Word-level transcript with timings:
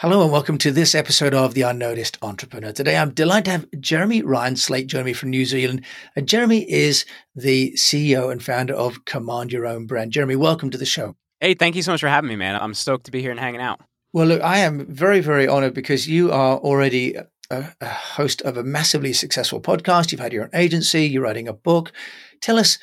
Hello 0.00 0.22
and 0.22 0.32
welcome 0.32 0.56
to 0.56 0.72
this 0.72 0.94
episode 0.94 1.34
of 1.34 1.52
The 1.52 1.60
Unnoticed 1.60 2.16
Entrepreneur. 2.22 2.72
Today 2.72 2.96
I'm 2.96 3.10
delighted 3.10 3.44
to 3.44 3.50
have 3.50 3.66
Jeremy 3.80 4.22
Ryan 4.22 4.56
Slate, 4.56 4.86
Jeremy 4.86 5.12
from 5.12 5.28
New 5.28 5.44
Zealand. 5.44 5.84
And 6.16 6.26
Jeremy 6.26 6.62
is 6.70 7.04
the 7.34 7.72
CEO 7.72 8.32
and 8.32 8.42
founder 8.42 8.72
of 8.72 9.04
Command 9.04 9.52
Your 9.52 9.66
Own 9.66 9.84
Brand. 9.84 10.12
Jeremy, 10.12 10.36
welcome 10.36 10.70
to 10.70 10.78
the 10.78 10.86
show. 10.86 11.16
Hey, 11.38 11.52
thank 11.52 11.76
you 11.76 11.82
so 11.82 11.92
much 11.92 12.00
for 12.00 12.08
having 12.08 12.30
me, 12.30 12.36
man. 12.36 12.58
I'm 12.58 12.72
stoked 12.72 13.04
to 13.04 13.10
be 13.10 13.20
here 13.20 13.30
and 13.30 13.38
hanging 13.38 13.60
out. 13.60 13.82
Well, 14.14 14.26
look, 14.26 14.40
I 14.40 14.60
am 14.60 14.86
very, 14.86 15.20
very 15.20 15.46
honored 15.46 15.74
because 15.74 16.08
you 16.08 16.32
are 16.32 16.56
already 16.56 17.16
a, 17.16 17.26
a 17.50 17.86
host 17.86 18.40
of 18.40 18.56
a 18.56 18.64
massively 18.64 19.12
successful 19.12 19.60
podcast. 19.60 20.12
You've 20.12 20.22
had 20.22 20.32
your 20.32 20.44
own 20.44 20.50
agency, 20.54 21.04
you're 21.04 21.24
writing 21.24 21.46
a 21.46 21.52
book. 21.52 21.92
Tell 22.40 22.58
us, 22.58 22.78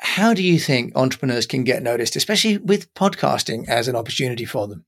how 0.00 0.32
do 0.32 0.42
you 0.42 0.58
think 0.58 0.96
entrepreneurs 0.96 1.44
can 1.44 1.62
get 1.62 1.82
noticed, 1.82 2.16
especially 2.16 2.56
with 2.56 2.92
podcasting 2.94 3.68
as 3.68 3.86
an 3.86 3.96
opportunity 3.96 4.46
for 4.46 4.66
them? 4.66 4.86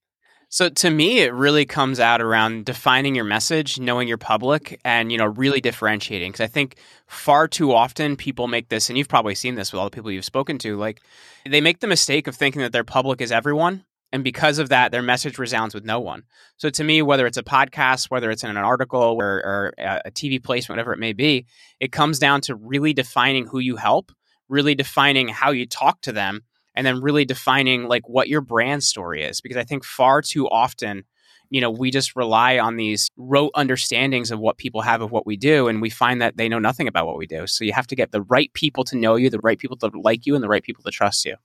So 0.49 0.69
to 0.69 0.91
me, 0.91 1.21
it 1.21 1.35
really 1.35 1.67
comes 1.67 1.99
out 1.99 2.23
around 2.23 2.65
defining 2.65 3.15
your 3.15 3.25
message, 3.25 3.81
knowing 3.81 4.07
your 4.07 4.19
public, 4.19 4.81
and 4.85 5.11
you 5.11 5.19
know 5.19 5.27
really 5.27 5.61
differentiating. 5.61 6.31
Because 6.31 6.45
I 6.45 6.47
think 6.47 6.77
far 7.07 7.49
too 7.49 7.73
often 7.73 8.17
people 8.17 8.47
make 8.47 8.69
this, 8.69 8.89
and 8.89 8.97
you've 8.97 9.09
probably 9.09 9.35
seen 9.35 9.57
this 9.57 9.73
with 9.73 9.81
all 9.81 9.87
the 9.87 9.95
people 9.95 10.11
you've 10.11 10.25
spoken 10.25 10.59
to, 10.59 10.77
like 10.77 11.01
they 11.49 11.61
make 11.61 11.81
the 11.81 11.87
mistake 11.87 12.27
of 12.27 12.37
thinking 12.37 12.63
that 12.63 12.73
their 12.73 12.85
public 12.85 13.21
is 13.21 13.33
everyone, 13.33 13.85
and 14.13 14.23
because 14.23 14.59
of 14.59 14.69
that, 14.69 14.93
their 14.93 15.03
message 15.03 15.39
resounds 15.39 15.75
with 15.75 15.85
no 15.85 16.01
one. 16.01 16.23
So 16.57 16.71
to 16.71 16.85
me, 16.85 17.03
whether 17.03 17.27
it's 17.27 17.37
a 17.37 17.43
podcast, 17.43 18.09
whether 18.09 18.31
it's 18.31 18.45
in 18.45 18.51
an 18.51 18.57
article 18.57 19.01
or, 19.01 19.27
or 19.27 19.75
a 19.79 20.11
TV 20.11 20.43
placement, 20.43 20.77
whatever 20.77 20.93
it 20.93 20.99
may 20.99 21.13
be, 21.13 21.47
it 21.81 21.93
comes 21.93 22.19
down 22.19 22.41
to 22.43 22.55
really 22.55 22.93
defining 22.93 23.47
who 23.47 23.59
you 23.59 23.77
help, 23.77 24.13
really 24.49 24.75
defining 24.75 25.29
how 25.29 25.51
you 25.51 25.67
talk 25.67 26.01
to 26.03 26.13
them 26.13 26.43
and 26.77 26.87
then 26.87 27.01
really 27.01 27.25
defining 27.25 27.89
like 27.89 28.09
what 28.09 28.29
your 28.29 28.41
brand 28.41 28.85
story 28.85 29.25
is 29.25 29.41
because 29.41 29.57
i 29.57 29.65
think 29.65 29.85
far 29.85 30.23
too 30.23 30.49
often 30.49 31.05
you 31.51 31.61
know 31.61 31.71
we 31.71 31.91
just 31.91 32.17
rely 32.17 32.59
on 32.59 32.77
these 32.77 33.09
rote 33.17 33.53
understandings 33.55 34.31
of 34.31 34.39
what 34.39 34.59
people 34.59 34.83
have 34.83 35.01
of 35.01 35.11
what 35.11 35.27
we 35.27 35.37
do 35.37 35.69
and 35.69 35.81
we 35.81 35.91
find 35.91 36.21
that 36.21 36.37
they 36.37 36.49
know 36.49 36.59
nothing 36.59 36.89
about 36.89 37.07
what 37.07 37.19
we 37.19 37.27
do. 37.27 37.47
So 37.47 37.65
you 37.65 37.73
have 37.73 37.87
to 37.89 37.97
get 37.97 38.13
the 38.13 38.23
right 38.23 38.53
people 38.53 38.85
to 38.85 38.97
know 38.97 39.17
you 39.17 39.31
the 39.31 39.39
right 39.41 39.59
people 39.59 39.77
to 39.79 39.91
like 39.95 40.27
you 40.27 40.35
and 40.35 40.43
the 40.43 40.49
right 40.49 40.63
people 40.63 40.83
to 40.85 40.91
trust 40.91 41.25
you. 41.25 41.37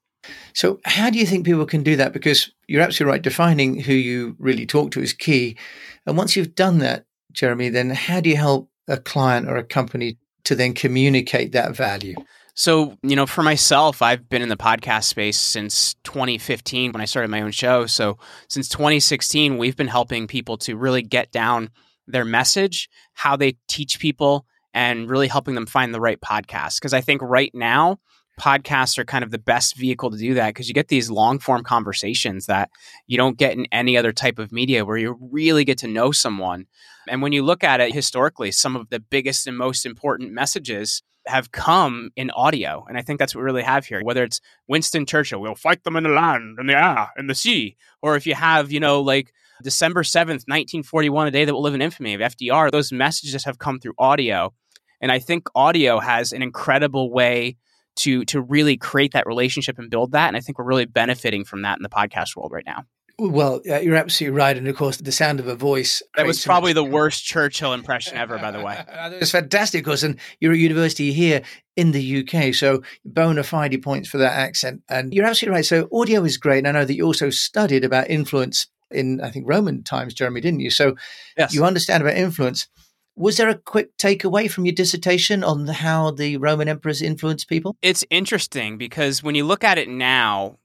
So 0.54 0.80
how 0.86 1.10
do 1.10 1.18
you 1.18 1.26
think 1.26 1.46
people 1.46 1.66
can 1.66 1.84
do 1.84 1.96
that? 1.96 2.14
Because 2.14 2.52
you're 2.68 2.82
absolutely 2.82 3.12
right 3.12 3.22
defining 3.22 3.80
who 3.80 3.94
you 3.94 4.36
really 4.40 4.66
talk 4.66 4.92
to 4.92 5.02
is 5.02 5.14
key. 5.14 5.58
And 6.06 6.18
once 6.18 6.36
you've 6.36 6.56
done 6.56 6.80
that 6.80 7.06
jeremy 7.32 7.70
then 7.70 7.90
how 7.92 8.20
do 8.20 8.30
you 8.30 8.36
help 8.36 8.70
a 8.88 8.98
client 8.98 9.48
or 9.48 9.56
a 9.56 9.64
company 9.64 10.18
to 10.44 10.54
then 10.54 10.74
communicate 10.74 11.54
that 11.54 11.76
value 11.76 12.16
so, 12.54 12.98
you 13.02 13.16
know, 13.16 13.26
for 13.26 13.44
myself, 13.44 14.02
I've 14.02 14.28
been 14.30 14.42
in 14.42 14.50
the 14.50 14.58
podcast 14.58 15.06
space 15.06 15.40
since 15.40 15.96
2015 16.04 16.92
when 16.92 17.02
I 17.02 17.06
started 17.06 17.30
my 17.30 17.42
own 17.42 17.52
show. 17.52 17.86
So, 17.86 18.18
since 18.48 18.68
2016, 18.70 19.58
we've 19.58 19.76
been 19.76 19.88
helping 19.88 20.28
people 20.28 20.58
to 20.58 20.76
really 20.76 21.02
get 21.02 21.32
down 21.32 21.70
their 22.08 22.26
message, 22.26 22.90
how 23.14 23.36
they 23.36 23.58
teach 23.68 24.00
people, 24.00 24.46
and 24.74 25.10
really 25.10 25.28
helping 25.28 25.56
them 25.56 25.66
find 25.66 25.94
the 25.94 26.02
right 26.02 26.20
podcast. 26.20 26.80
Because 26.80 26.94
I 26.94 27.02
think 27.02 27.22
right 27.22 27.52
now, 27.54 28.00
podcasts 28.40 28.98
are 28.98 29.06
kind 29.06 29.24
of 29.24 29.32
the 29.32 29.38
best 29.38 29.76
vehicle 29.76 30.10
to 30.10 30.18
do 30.18 30.34
that 30.34 30.50
because 30.50 30.68
you 30.68 30.74
get 30.74 30.88
these 30.88 31.12
long 31.12 31.38
form 31.40 31.64
conversations 31.64 32.48
that 32.48 32.70
you 33.08 33.18
don't 33.18 33.38
get 33.38 33.54
in 33.54 33.68
any 33.72 33.96
other 33.98 34.12
type 34.12 34.40
of 34.40 34.52
media 34.52 34.86
where 34.86 34.98
you 34.98 35.18
really 35.32 35.64
get 35.64 35.78
to 35.78 35.88
know 35.88 36.12
someone. 36.12 36.66
And 37.08 37.22
when 37.22 37.34
you 37.34 37.44
look 37.44 37.64
at 37.64 37.82
it 37.82 37.94
historically, 37.94 38.52
some 38.52 38.76
of 38.76 38.90
the 38.90 39.00
biggest 39.00 39.48
and 39.48 39.58
most 39.58 39.86
important 39.86 40.32
messages 40.32 41.04
have 41.28 41.52
come 41.52 42.10
in 42.16 42.32
audio. 42.32 42.86
And 42.88 42.98
I 42.98 43.02
think 43.02 43.20
that's 43.20 43.36
what 43.36 43.42
we 43.42 43.46
really 43.46 43.64
have 43.64 43.86
here. 43.86 44.02
Whether 44.04 44.24
it's 44.24 44.42
Winston 44.68 45.06
Churchill, 45.06 45.42
we'll 45.42 45.56
fight 45.56 45.84
them 45.84 45.96
in 45.96 46.04
the 46.04 46.10
land, 46.10 46.58
in 46.60 46.68
the 46.68 46.78
air, 46.78 47.10
in 47.18 47.28
the 47.28 47.36
sea. 47.36 47.78
Or 48.02 48.16
if 48.16 48.26
you 48.26 48.36
have, 48.36 48.72
you 48.72 48.80
know, 48.80 49.02
like 49.02 49.34
December 49.64 50.04
7th, 50.04 50.48
1941, 50.48 51.28
a 51.28 51.32
day 51.32 51.46
that 51.46 51.54
will 51.54 51.62
live 51.62 51.76
in 51.76 51.82
infamy 51.82 52.14
of 52.14 52.22
FDR, 52.22 52.72
those 52.72 52.92
messages 52.92 53.44
have 53.44 53.60
come 53.60 53.80
through 53.80 53.94
audio. 53.98 54.54
And 55.00 55.12
I 55.12 55.20
think 55.20 55.48
audio 55.56 56.00
has 56.00 56.32
an 56.32 56.42
incredible 56.42 57.12
way 57.12 57.58
to 57.98 58.24
to 58.26 58.42
really 58.42 58.78
create 58.78 59.14
that 59.14 59.28
relationship 59.28 59.78
and 59.78 59.90
build 59.90 60.14
that. 60.14 60.28
And 60.28 60.38
I 60.38 60.40
think 60.40 60.58
we're 60.58 60.66
really 60.66 60.86
benefiting 60.86 61.44
from 61.44 61.64
that 61.64 61.78
in 61.78 61.84
the 61.84 61.90
podcast 61.90 62.36
world 62.36 62.52
right 62.52 62.66
now. 62.66 62.86
Well, 63.30 63.62
uh, 63.70 63.78
you're 63.78 63.96
absolutely 63.96 64.36
right, 64.36 64.58
and 64.58 64.68
of 64.68 64.76
course, 64.76 64.98
the 64.98 65.12
sound 65.12 65.40
of 65.40 65.46
a 65.46 65.54
voice. 65.54 66.02
That 66.18 66.26
was 66.26 66.44
probably 66.44 66.74
the 66.74 66.84
worst 66.84 67.24
Churchill 67.24 67.72
impression 67.72 68.18
ever, 68.18 68.40
by 68.40 68.50
the 68.50 68.62
way. 68.62 68.84
it's 68.90 69.30
fantastic, 69.30 69.82
of 69.82 69.86
course, 69.86 70.02
and 70.02 70.18
you're 70.40 70.54
at 70.54 70.58
university 70.58 71.14
here 71.14 71.44
in 71.76 71.92
the 71.92 72.26
UK, 72.26 72.52
so 72.56 72.82
bona 73.06 73.44
fide 73.44 73.80
points 73.84 74.10
for 74.10 74.18
that 74.18 74.34
accent. 74.34 74.82
And 74.90 75.14
you're 75.14 75.26
absolutely 75.26 75.58
right. 75.58 75.66
So 75.66 75.88
audio 75.94 76.24
is 76.24 76.38
great, 76.38 76.60
and 76.60 76.68
I 76.68 76.72
know 76.72 76.84
that 76.84 76.96
you 76.96 77.06
also 77.06 77.30
studied 77.30 77.86
about 77.86 78.10
influence 78.10 78.66
in, 78.90 79.22
I 79.22 79.30
think, 79.30 79.48
Roman 79.48 79.84
times, 79.84 80.16
Jeremy, 80.16 80.42
didn't 80.42 80.62
you? 80.62 80.72
So 80.72 80.96
yes. 81.38 81.54
you 81.54 81.64
understand 81.64 82.02
about 82.02 82.18
influence. 82.18 82.68
Was 83.16 83.38
there 83.38 83.50
a 83.50 83.56
quick 83.56 83.96
takeaway 83.98 84.50
from 84.50 84.66
your 84.66 84.74
dissertation 84.74 85.44
on 85.44 85.68
how 85.68 86.10
the 86.10 86.38
Roman 86.38 86.68
emperors 86.68 87.04
influenced 87.04 87.48
people? 87.48 87.76
It's 87.84 88.04
interesting 88.10 88.80
because 88.80 89.22
when 89.22 89.36
you 89.36 89.44
look 89.44 89.64
at 89.64 89.78
it 89.78 89.90
now, 89.90 90.58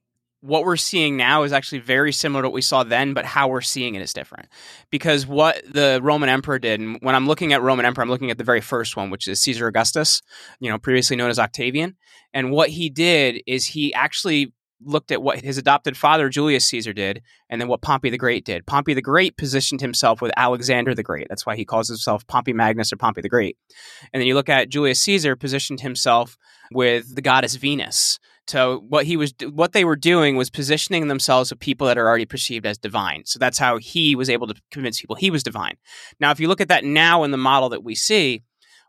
what 0.46 0.64
we're 0.64 0.76
seeing 0.76 1.16
now 1.16 1.42
is 1.42 1.52
actually 1.52 1.80
very 1.80 2.12
similar 2.12 2.42
to 2.42 2.48
what 2.48 2.54
we 2.54 2.62
saw 2.62 2.84
then, 2.84 3.14
but 3.14 3.24
how 3.24 3.48
we're 3.48 3.60
seeing 3.60 3.94
it 3.94 4.02
is 4.02 4.12
different. 4.12 4.48
Because 4.90 5.26
what 5.26 5.62
the 5.70 6.00
Roman 6.02 6.28
emperor 6.28 6.58
did, 6.58 6.80
and 6.80 6.98
when 7.00 7.14
I'm 7.14 7.26
looking 7.26 7.52
at 7.52 7.62
Roman 7.62 7.84
emperor, 7.84 8.02
I'm 8.02 8.10
looking 8.10 8.30
at 8.30 8.38
the 8.38 8.44
very 8.44 8.60
first 8.60 8.96
one, 8.96 9.10
which 9.10 9.26
is 9.28 9.40
Caesar 9.40 9.66
Augustus, 9.66 10.22
you 10.60 10.70
know, 10.70 10.78
previously 10.78 11.16
known 11.16 11.30
as 11.30 11.38
Octavian. 11.38 11.96
And 12.32 12.50
what 12.50 12.70
he 12.70 12.88
did 12.88 13.42
is 13.46 13.66
he 13.66 13.92
actually 13.94 14.52
looked 14.84 15.10
at 15.10 15.22
what 15.22 15.40
his 15.40 15.58
adopted 15.58 15.96
father 15.96 16.28
Julius 16.28 16.66
Caesar 16.66 16.92
did 16.92 17.22
and 17.48 17.60
then 17.60 17.68
what 17.68 17.80
Pompey 17.80 18.10
the 18.10 18.18
Great 18.18 18.44
did. 18.44 18.66
Pompey 18.66 18.94
the 18.94 19.02
Great 19.02 19.36
positioned 19.36 19.80
himself 19.80 20.20
with 20.20 20.32
Alexander 20.36 20.94
the 20.94 21.02
Great. 21.02 21.28
That's 21.28 21.46
why 21.46 21.56
he 21.56 21.64
calls 21.64 21.88
himself 21.88 22.26
Pompey 22.26 22.52
Magnus 22.52 22.92
or 22.92 22.96
Pompey 22.96 23.22
the 23.22 23.28
Great. 23.28 23.56
And 24.12 24.20
then 24.20 24.26
you 24.26 24.34
look 24.34 24.48
at 24.48 24.68
Julius 24.68 25.00
Caesar 25.00 25.34
positioned 25.34 25.80
himself 25.80 26.36
with 26.70 27.14
the 27.14 27.22
goddess 27.22 27.56
Venus. 27.56 28.18
So 28.48 28.84
what 28.88 29.06
he 29.06 29.16
was 29.16 29.34
what 29.50 29.72
they 29.72 29.84
were 29.84 29.96
doing 29.96 30.36
was 30.36 30.50
positioning 30.50 31.08
themselves 31.08 31.50
with 31.50 31.58
people 31.58 31.86
that 31.86 31.98
are 31.98 32.06
already 32.06 32.26
perceived 32.26 32.64
as 32.64 32.78
divine. 32.78 33.24
So 33.24 33.38
that's 33.38 33.58
how 33.58 33.78
he 33.78 34.14
was 34.14 34.30
able 34.30 34.46
to 34.46 34.54
convince 34.70 35.00
people 35.00 35.16
he 35.16 35.30
was 35.30 35.42
divine. 35.42 35.76
Now 36.20 36.30
if 36.30 36.38
you 36.38 36.48
look 36.48 36.60
at 36.60 36.68
that 36.68 36.84
now 36.84 37.24
in 37.24 37.32
the 37.32 37.36
model 37.36 37.68
that 37.70 37.82
we 37.82 37.94
see, 37.94 38.44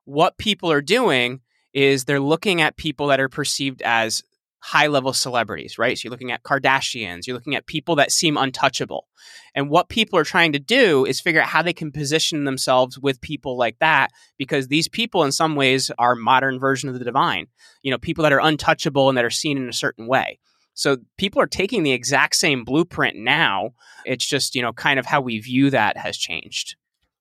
what 0.06 0.38
people 0.38 0.72
are 0.72 0.82
doing 0.82 1.42
is 1.74 2.06
they're 2.06 2.20
looking 2.20 2.62
at 2.62 2.78
people 2.78 3.08
that 3.08 3.20
are 3.20 3.30
perceived 3.30 3.82
as 3.82 4.24
high 4.60 4.88
level 4.88 5.14
celebrities, 5.14 5.78
right? 5.78 5.98
So 5.98 6.06
you're 6.06 6.12
looking 6.12 6.32
at 6.32 6.44
Kardashians, 6.44 7.28
you're 7.28 7.36
looking 7.36 7.56
at 7.56 7.68
people 7.68 7.96
that 7.98 8.12
seem 8.12 8.38
untouchable. 8.38 9.08
And 9.56 9.70
what 9.70 9.90
people 9.90 10.18
are 10.20 10.24
trying 10.24 10.52
to 10.54 10.60
do 10.60 11.06
is 11.06 11.20
figure 11.20 11.42
out 11.42 11.48
how 11.48 11.62
they 11.62 11.74
can 11.74 11.92
position 11.92 12.44
themselves 12.44 12.98
with 13.00 13.22
people 13.22 13.58
like 13.58 13.80
that 13.80 14.12
because 14.38 14.68
these 14.68 14.88
people 14.88 15.24
in 15.24 15.32
some 15.32 15.56
ways 15.56 15.92
are 15.98 16.16
modern 16.16 16.60
version 16.60 16.90
of 16.90 16.98
the 16.98 17.06
divine. 17.06 17.48
You 17.82 17.92
know, 17.92 17.98
people 17.98 18.24
that 18.24 18.34
are 18.34 18.42
untouchable 18.42 19.10
and 19.10 19.18
that 19.18 19.26
are 19.26 19.30
seen 19.30 19.58
in 19.58 19.70
a 19.70 19.74
certain 19.74 20.08
way. 20.08 20.40
So 20.74 20.98
people 21.18 21.42
are 21.42 21.48
taking 21.48 21.84
the 21.84 21.92
exact 21.92 22.36
same 22.36 22.64
blueprint 22.64 23.18
now. 23.18 23.72
It's 24.06 24.26
just, 24.26 24.54
you 24.54 24.62
know, 24.62 24.74
kind 24.74 25.00
of 25.00 25.08
how 25.08 25.22
we 25.22 25.40
view 25.40 25.72
that 25.72 25.98
has 25.98 26.18
changed. 26.18 26.76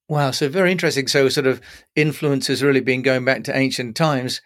Wow, 0.08 0.30
so 0.30 0.48
very 0.48 0.70
interesting. 0.70 1.08
So 1.08 1.28
sort 1.28 1.46
of 1.46 1.60
influence 1.96 2.46
has 2.46 2.62
really 2.62 2.80
been 2.80 3.02
going 3.02 3.24
back 3.24 3.44
to 3.44 3.56
ancient 3.56 3.96
times 3.96 4.40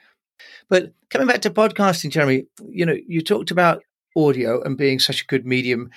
but 0.69 0.93
coming 1.11 1.27
back 1.27 1.41
to 1.43 1.51
podcasting, 1.51 2.11
Jeremy, 2.11 2.47
you 2.69 2.87
know, 2.87 2.97
you 3.07 3.21
talked 3.23 3.51
about 3.51 3.83
audio 4.17 4.63
and 4.63 4.77
being 4.77 4.99
such 4.99 5.23
a 5.23 5.27
good 5.27 5.47
medium. 5.47 5.91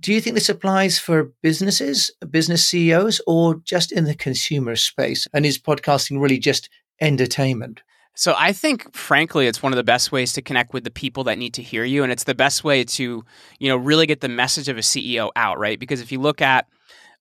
Do 0.00 0.12
you 0.12 0.20
think 0.20 0.34
this 0.34 0.48
applies 0.48 0.98
for 0.98 1.32
businesses, 1.42 2.10
business 2.30 2.66
CEOs, 2.66 3.20
or 3.26 3.56
just 3.64 3.92
in 3.92 4.04
the 4.04 4.14
consumer 4.14 4.76
space? 4.76 5.26
And 5.34 5.44
is 5.44 5.58
podcasting 5.58 6.20
really 6.20 6.38
just 6.38 6.70
entertainment? 7.00 7.82
So 8.16 8.34
I 8.36 8.52
think 8.52 8.94
frankly 8.94 9.46
it's 9.46 9.62
one 9.62 9.72
of 9.72 9.76
the 9.76 9.84
best 9.84 10.12
ways 10.12 10.32
to 10.34 10.42
connect 10.42 10.74
with 10.74 10.84
the 10.84 10.90
people 10.90 11.24
that 11.24 11.38
need 11.38 11.54
to 11.54 11.62
hear 11.62 11.84
you 11.84 12.02
and 12.02 12.10
it's 12.10 12.24
the 12.24 12.34
best 12.34 12.64
way 12.64 12.84
to, 12.84 13.24
you 13.58 13.68
know, 13.68 13.76
really 13.76 14.06
get 14.06 14.20
the 14.20 14.28
message 14.28 14.68
of 14.68 14.76
a 14.76 14.80
CEO 14.80 15.30
out, 15.36 15.58
right? 15.58 15.78
Because 15.78 16.00
if 16.00 16.10
you 16.10 16.20
look 16.20 16.42
at 16.42 16.66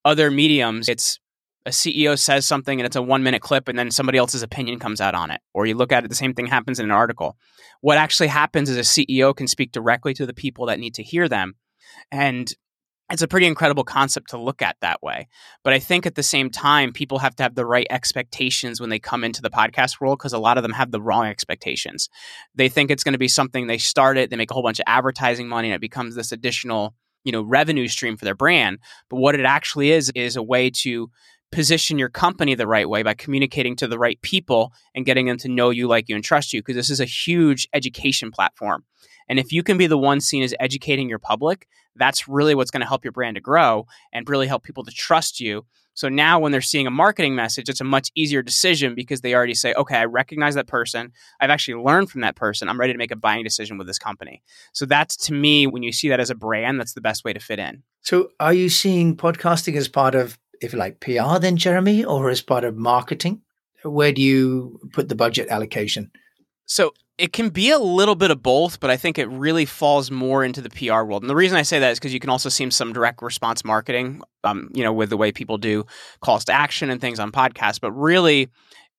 other 0.04 0.32
mediums, 0.32 0.90
it's 0.90 1.20
a 1.66 1.72
CEO 1.72 2.18
says 2.18 2.46
something 2.46 2.80
and 2.80 2.86
it's 2.86 2.96
a 2.96 3.02
one 3.02 3.24
minute 3.24 3.42
clip 3.42 3.68
and 3.68 3.78
then 3.78 3.92
somebody 3.92 4.18
else's 4.18 4.44
opinion 4.44 4.80
comes 4.80 5.02
out 5.02 5.16
on 5.16 5.32
it. 5.32 5.42
Or 5.54 5.66
you 5.66 5.76
look 5.76 5.92
at 5.92 6.06
it, 6.06 6.08
the 6.08 6.16
same 6.16 6.34
thing 6.34 6.48
happens 6.48 6.80
in 6.80 6.86
an 6.86 6.92
article. 6.92 7.38
What 7.82 7.98
actually 7.98 8.28
happens 8.28 8.70
is 8.70 8.78
a 8.78 8.82
CEO 8.82 9.36
can 9.36 9.48
speak 9.48 9.72
directly 9.72 10.14
to 10.16 10.26
the 10.26 10.34
people 10.34 10.68
that 10.68 10.80
need 10.80 10.96
to 10.96 11.04
hear 11.04 11.28
them. 11.28 11.56
And 12.12 12.54
it's 13.12 13.22
a 13.22 13.28
pretty 13.28 13.48
incredible 13.48 13.84
concept 13.84 14.30
to 14.30 14.38
look 14.38 14.62
at 14.62 14.78
that 14.82 15.02
way. 15.02 15.28
But 15.64 15.74
I 15.74 15.80
think 15.80 16.06
at 16.06 16.16
the 16.16 16.24
same 16.24 16.50
time, 16.50 16.94
people 16.94 17.20
have 17.20 17.36
to 17.38 17.44
have 17.44 17.56
the 17.56 17.66
right 17.66 17.88
expectations 17.90 18.80
when 18.80 18.90
they 18.90 19.00
come 19.00 19.24
into 19.24 19.42
the 19.42 19.50
podcast 19.50 20.00
world 20.00 20.20
because 20.20 20.34
a 20.34 20.40
lot 20.40 20.58
of 20.58 20.64
them 20.64 20.74
have 20.74 20.92
the 20.92 21.02
wrong 21.02 21.26
expectations. 21.26 22.10
They 22.54 22.70
think 22.70 22.92
it's 22.92 23.04
going 23.04 23.14
to 23.14 23.20
be 23.20 23.28
something 23.28 23.66
they 23.66 23.80
start 23.80 24.18
it, 24.18 24.30
they 24.30 24.36
make 24.36 24.52
a 24.52 24.54
whole 24.54 24.64
bunch 24.64 24.80
of 24.80 24.86
advertising 24.88 25.48
money, 25.48 25.70
and 25.70 25.76
it 25.76 25.82
becomes 25.82 26.16
this 26.16 26.32
additional 26.32 26.94
you 27.26 27.32
know 27.34 27.42
revenue 27.42 27.88
stream 27.90 28.16
for 28.16 28.24
their 28.24 28.34
brand 28.34 28.80
but 29.10 29.18
what 29.18 29.36
it 29.36 29.44
actually 29.44 29.92
is 29.92 30.10
is 30.16 30.38
a 30.38 30.42
way 30.42 30.70
to 30.70 31.12
position 31.52 31.98
your 31.98 32.10
company 32.10 32.56
the 32.56 32.68
right 32.68 32.88
way 32.88 33.04
by 33.04 33.14
communicating 33.14 33.76
to 33.78 33.88
the 33.88 34.00
right 34.00 34.22
people 34.22 34.74
and 34.94 35.06
getting 35.06 35.26
them 35.26 35.38
to 35.38 35.48
know 35.48 35.70
you, 35.70 35.88
like 35.88 36.10
you, 36.10 36.16
and 36.16 36.24
trust 36.24 36.54
you. 36.54 36.62
Because 36.62 36.76
this 36.76 36.90
is 36.90 37.00
a 37.00 37.06
huge 37.06 37.68
education 37.74 38.32
platform. 38.32 38.84
And 39.28 39.40
if 39.40 39.52
you 39.52 39.64
can 39.64 39.78
be 39.78 39.88
the 39.88 39.98
one 39.98 40.22
seen 40.22 40.44
as 40.44 40.56
educating 40.60 41.08
your 41.08 41.20
public, 41.20 41.68
that's 41.96 42.28
really 42.28 42.56
what's 42.56 42.72
going 42.72 42.82
to 42.82 42.88
help 42.88 43.04
your 43.06 43.12
brand 43.12 43.36
to 43.36 43.42
grow 43.42 43.86
and 44.12 44.28
really 44.28 44.48
help 44.48 44.64
people 44.64 44.84
to 44.84 44.92
trust 44.92 45.40
you. 45.40 45.66
So 45.94 46.08
now 46.08 46.40
when 46.40 46.54
they're 46.54 46.62
seeing 46.62 46.88
a 46.88 46.92
marketing 46.92 47.36
message, 47.36 47.68
it's 47.68 47.82
a 47.82 47.86
much 47.86 48.10
easier 48.16 48.42
decision 48.42 48.96
because 48.96 49.20
they 49.20 49.36
already 49.36 49.54
say, 49.54 49.74
okay, 49.74 49.98
I 49.98 50.06
recognize 50.06 50.56
that 50.56 50.66
person. 50.66 51.12
I've 51.42 51.50
actually 51.50 51.84
learned 51.84 52.10
from 52.10 52.22
that 52.22 52.38
person. 52.38 52.70
I'm 52.70 52.80
ready 52.80 52.94
to 52.94 52.98
make 52.98 53.12
a 53.12 53.18
buying 53.18 53.44
decision 53.44 53.78
with 53.78 53.86
this 53.86 54.00
company. 54.00 54.42
So 54.72 54.86
that's 54.86 55.18
to 55.28 55.34
me, 55.34 55.68
when 55.68 55.84
you 55.84 55.92
see 55.92 56.08
that 56.10 56.22
as 56.22 56.30
a 56.30 56.36
brand, 56.36 56.80
that's 56.80 56.94
the 56.94 57.02
best 57.02 57.26
way 57.26 57.34
to 57.34 57.40
fit 57.40 57.60
in. 57.60 57.84
So 58.02 58.30
are 58.40 58.54
you 58.54 58.70
seeing 58.70 59.18
podcasting 59.18 59.76
as 59.76 59.90
part 59.90 60.16
of 60.16 60.40
if 60.62 60.74
like 60.74 61.00
PR 61.00 61.40
then, 61.40 61.58
Jeremy, 61.58 62.04
or 62.04 62.30
as 62.30 62.42
part 62.42 62.64
of 62.64 62.76
marketing? 62.76 63.42
Where 63.84 64.12
do 64.12 64.22
you 64.22 64.80
put 64.94 65.10
the 65.10 65.16
budget 65.16 65.48
allocation? 65.50 66.12
So 66.66 66.94
it 67.18 67.34
can 67.34 67.50
be 67.50 67.70
a 67.70 67.80
little 67.80 68.16
bit 68.16 68.32
of 68.32 68.42
both, 68.42 68.80
but 68.80 68.90
I 68.90 68.98
think 68.98 69.18
it 69.18 69.28
really 69.28 69.66
falls 69.66 70.10
more 70.10 70.44
into 70.44 70.62
the 70.62 70.70
PR 70.70 71.04
world. 71.04 71.24
And 71.24 71.30
the 71.30 71.36
reason 71.36 71.58
I 71.58 71.64
say 71.64 71.80
that 71.80 71.92
is 71.92 72.00
because 72.00 72.14
you 72.14 72.20
can 72.20 72.30
also 72.30 72.50
see 72.50 72.70
some 72.70 72.94
direct 72.94 73.22
response 73.22 73.66
marketing, 73.66 74.22
um, 74.44 74.70
you 74.74 74.84
know, 74.84 74.94
with 74.94 75.10
the 75.10 75.18
way 75.18 75.32
people 75.32 75.58
do 75.58 75.86
calls 76.22 76.46
to 76.46 76.54
action 76.54 76.90
and 76.90 77.02
things 77.02 77.20
on 77.20 77.32
podcasts. 77.32 77.80
But 77.82 77.92
really, 77.92 78.50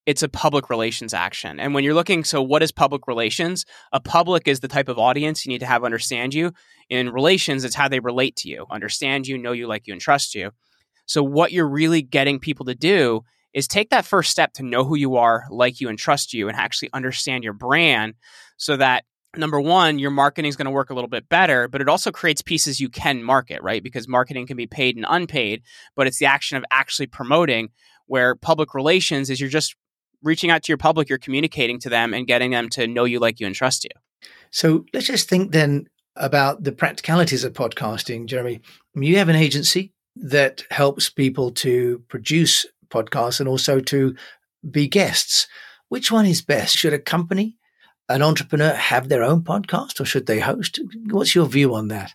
it's 0.05 0.23
a 0.23 0.29
public 0.29 0.69
relations 0.69 1.15
action. 1.15 1.61
And 1.61 1.73
when 1.73 1.85
you're 1.85 1.95
looking, 1.95 2.25
so 2.25 2.43
what 2.43 2.62
is 2.62 2.73
public 2.73 3.07
relations? 3.07 3.65
A 3.93 4.01
public 4.01 4.49
is 4.49 4.61
the 4.61 4.69
type 4.69 4.89
of 4.89 4.99
audience 4.99 5.47
you 5.47 5.51
need 5.51 5.61
to 5.61 5.67
have 5.67 5.85
understand 5.85 6.35
you. 6.35 6.53
In 6.89 7.11
relations, 7.11 7.65
it's 7.65 7.75
how 7.75 7.89
they 7.89 8.01
relate 8.01 8.37
to 8.37 8.49
you, 8.49 8.67
understand 8.71 9.29
you, 9.29 9.39
know 9.39 9.53
you, 9.53 9.67
like 9.67 9.87
you, 9.87 9.93
and 9.93 10.01
trust 10.01 10.35
you. 10.35 10.51
So, 11.11 11.25
what 11.25 11.51
you're 11.51 11.69
really 11.69 12.03
getting 12.03 12.39
people 12.39 12.67
to 12.67 12.75
do 12.77 13.25
is 13.53 13.67
take 13.67 13.91
that 13.91 14.05
first 14.05 14.31
step 14.31 14.53
to 14.53 14.62
know 14.62 14.85
who 14.85 14.95
you 14.95 15.17
are, 15.17 15.45
like 15.51 15.81
you, 15.81 15.89
and 15.89 15.99
trust 15.99 16.33
you, 16.33 16.49
and 16.49 16.57
actually 16.57 16.89
understand 16.93 17.43
your 17.43 17.53
brand 17.53 18.15
so 18.59 18.77
that 18.77 19.03
number 19.37 19.61
one, 19.61 19.99
your 19.99 20.12
marketing 20.12 20.49
is 20.49 20.55
going 20.55 20.67
to 20.67 20.71
work 20.71 20.89
a 20.89 20.95
little 20.95 21.09
bit 21.09 21.29
better, 21.29 21.67
but 21.67 21.81
it 21.81 21.89
also 21.89 22.12
creates 22.12 22.43
pieces 22.43 22.79
you 22.79 22.89
can 22.89 23.25
market, 23.25 23.61
right? 23.61 23.83
Because 23.83 24.07
marketing 24.07 24.47
can 24.47 24.57
be 24.57 24.69
paid 24.69 24.95
and 24.95 25.05
unpaid, 25.09 25.62
but 25.97 26.07
it's 26.07 26.19
the 26.19 26.27
action 26.27 26.57
of 26.57 26.65
actually 26.71 27.09
promoting 27.09 27.71
where 28.07 28.37
public 28.37 28.73
relations 28.73 29.31
is 29.31 29.41
you're 29.41 29.51
just 29.51 29.75
reaching 30.23 30.49
out 30.49 30.62
to 30.62 30.71
your 30.71 30.79
public, 30.79 31.09
you're 31.09 31.19
communicating 31.19 31.81
to 31.81 31.89
them 31.89 32.15
and 32.15 32.29
getting 32.29 32.53
them 32.53 32.69
to 32.69 32.87
know 32.87 33.03
you, 33.03 33.19
like 33.19 33.41
you, 33.41 33.49
and 33.49 33.57
trust 33.57 33.83
you. 33.83 33.91
So 34.53 34.85
let's 34.93 35.09
just 35.09 35.29
think 35.29 35.51
then 35.51 35.89
about 36.15 36.62
the 36.62 36.71
practicalities 36.71 37.43
of 37.43 37.53
podcasting, 37.53 38.27
Jeremy. 38.27 38.61
I 38.95 38.99
mean, 38.99 39.11
you 39.11 39.19
have 39.19 39.29
an 39.29 39.35
agency, 39.35 39.93
that 40.21 40.65
helps 40.71 41.09
people 41.09 41.51
to 41.51 42.03
produce 42.09 42.67
podcasts 42.89 43.41
and 43.41 43.49
also 43.49 43.81
to 43.81 44.15
be 44.69 44.87
guests. 44.87 45.47
Which 45.89 46.13
one 46.13 46.27
is 46.27 46.43
best? 46.43 46.77
Should 46.77 46.93
a 46.93 46.99
company, 46.99 47.57
an 48.09 48.23
entrepreneur 48.23 48.73
have 48.73 49.09
their 49.09 49.23
own 49.23 49.43
podcast 49.43 50.01
or 50.01 50.05
should 50.05 50.27
they 50.27 50.41
host? 50.41 50.79
What's 51.11 51.35
your 51.35 51.47
view 51.47 51.75
on 51.75 51.89
that? 51.89 52.15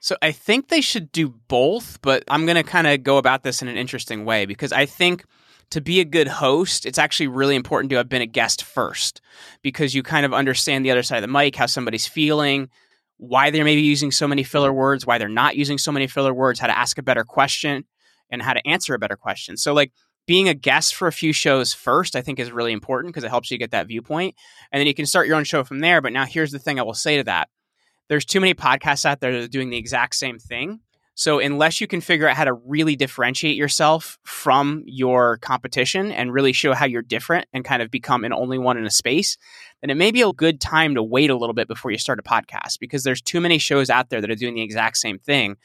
So 0.00 0.16
I 0.20 0.32
think 0.32 0.68
they 0.68 0.82
should 0.82 1.12
do 1.12 1.30
both, 1.48 2.00
but 2.02 2.24
I'm 2.28 2.44
going 2.44 2.56
to 2.56 2.62
kind 2.62 2.86
of 2.86 3.02
go 3.02 3.16
about 3.16 3.42
this 3.42 3.62
in 3.62 3.68
an 3.68 3.76
interesting 3.76 4.26
way 4.26 4.44
because 4.44 4.72
I 4.72 4.84
think 4.84 5.24
to 5.70 5.80
be 5.80 6.00
a 6.00 6.04
good 6.04 6.28
host, 6.28 6.84
it's 6.84 6.98
actually 6.98 7.28
really 7.28 7.56
important 7.56 7.90
to 7.90 7.96
have 7.96 8.08
been 8.08 8.20
a 8.20 8.26
guest 8.26 8.62
first 8.62 9.22
because 9.62 9.94
you 9.94 10.02
kind 10.02 10.26
of 10.26 10.34
understand 10.34 10.84
the 10.84 10.90
other 10.90 11.02
side 11.02 11.18
of 11.18 11.22
the 11.22 11.28
mic, 11.28 11.56
how 11.56 11.66
somebody's 11.66 12.06
feeling, 12.06 12.68
why 13.18 13.50
they're 13.50 13.64
maybe 13.64 13.82
using 13.82 14.10
so 14.10 14.26
many 14.26 14.42
filler 14.42 14.72
words, 14.72 15.06
why 15.06 15.18
they're 15.18 15.28
not 15.28 15.56
using 15.56 15.78
so 15.78 15.92
many 15.92 16.06
filler 16.06 16.34
words, 16.34 16.58
how 16.58 16.66
to 16.66 16.76
ask 16.76 16.98
a 16.98 17.02
better 17.02 17.24
question, 17.24 17.84
and 18.30 18.42
how 18.42 18.52
to 18.52 18.66
answer 18.66 18.94
a 18.94 18.98
better 18.98 19.16
question. 19.16 19.56
So, 19.56 19.72
like, 19.72 19.92
being 20.26 20.48
a 20.48 20.54
guest 20.54 20.94
for 20.94 21.06
a 21.06 21.12
few 21.12 21.32
shows 21.32 21.74
first, 21.74 22.16
I 22.16 22.22
think 22.22 22.38
is 22.38 22.50
really 22.50 22.72
important 22.72 23.12
because 23.12 23.24
it 23.24 23.30
helps 23.30 23.50
you 23.50 23.58
get 23.58 23.72
that 23.72 23.88
viewpoint. 23.88 24.34
And 24.72 24.80
then 24.80 24.86
you 24.86 24.94
can 24.94 25.06
start 25.06 25.26
your 25.26 25.36
own 25.36 25.44
show 25.44 25.64
from 25.64 25.80
there. 25.80 26.00
But 26.00 26.12
now 26.12 26.24
here's 26.24 26.50
the 26.50 26.58
thing 26.58 26.80
I 26.80 26.82
will 26.82 26.94
say 26.94 27.18
to 27.18 27.24
that 27.24 27.48
there's 28.08 28.24
too 28.24 28.40
many 28.40 28.54
podcasts 28.54 29.04
out 29.04 29.20
there 29.20 29.32
that 29.32 29.44
are 29.44 29.48
doing 29.48 29.70
the 29.70 29.76
exact 29.76 30.14
same 30.14 30.38
thing. 30.38 30.80
So 31.14 31.38
unless 31.38 31.80
you 31.80 31.86
can 31.86 32.00
figure 32.00 32.28
out 32.28 32.36
how 32.36 32.44
to 32.44 32.52
really 32.52 32.96
differentiate 32.96 33.56
yourself 33.56 34.18
from 34.24 34.82
your 34.86 35.38
competition 35.38 36.10
and 36.10 36.32
really 36.32 36.52
show 36.52 36.74
how 36.74 36.86
you're 36.86 37.02
different 37.02 37.46
and 37.52 37.64
kind 37.64 37.82
of 37.82 37.90
become 37.90 38.24
an 38.24 38.32
only 38.32 38.58
one 38.58 38.76
in 38.76 38.84
a 38.84 38.90
space, 38.90 39.36
then 39.80 39.90
it 39.90 39.96
may 39.96 40.10
be 40.10 40.22
a 40.22 40.32
good 40.32 40.60
time 40.60 40.94
to 40.96 41.02
wait 41.02 41.30
a 41.30 41.36
little 41.36 41.54
bit 41.54 41.68
before 41.68 41.92
you 41.92 41.98
start 41.98 42.18
a 42.18 42.22
podcast 42.22 42.80
because 42.80 43.04
there's 43.04 43.22
too 43.22 43.40
many 43.40 43.58
shows 43.58 43.90
out 43.90 44.10
there 44.10 44.20
that 44.20 44.30
are 44.30 44.34
doing 44.34 44.54
the 44.54 44.62
exact 44.62 44.96
same 44.96 45.18
thing. 45.18 45.56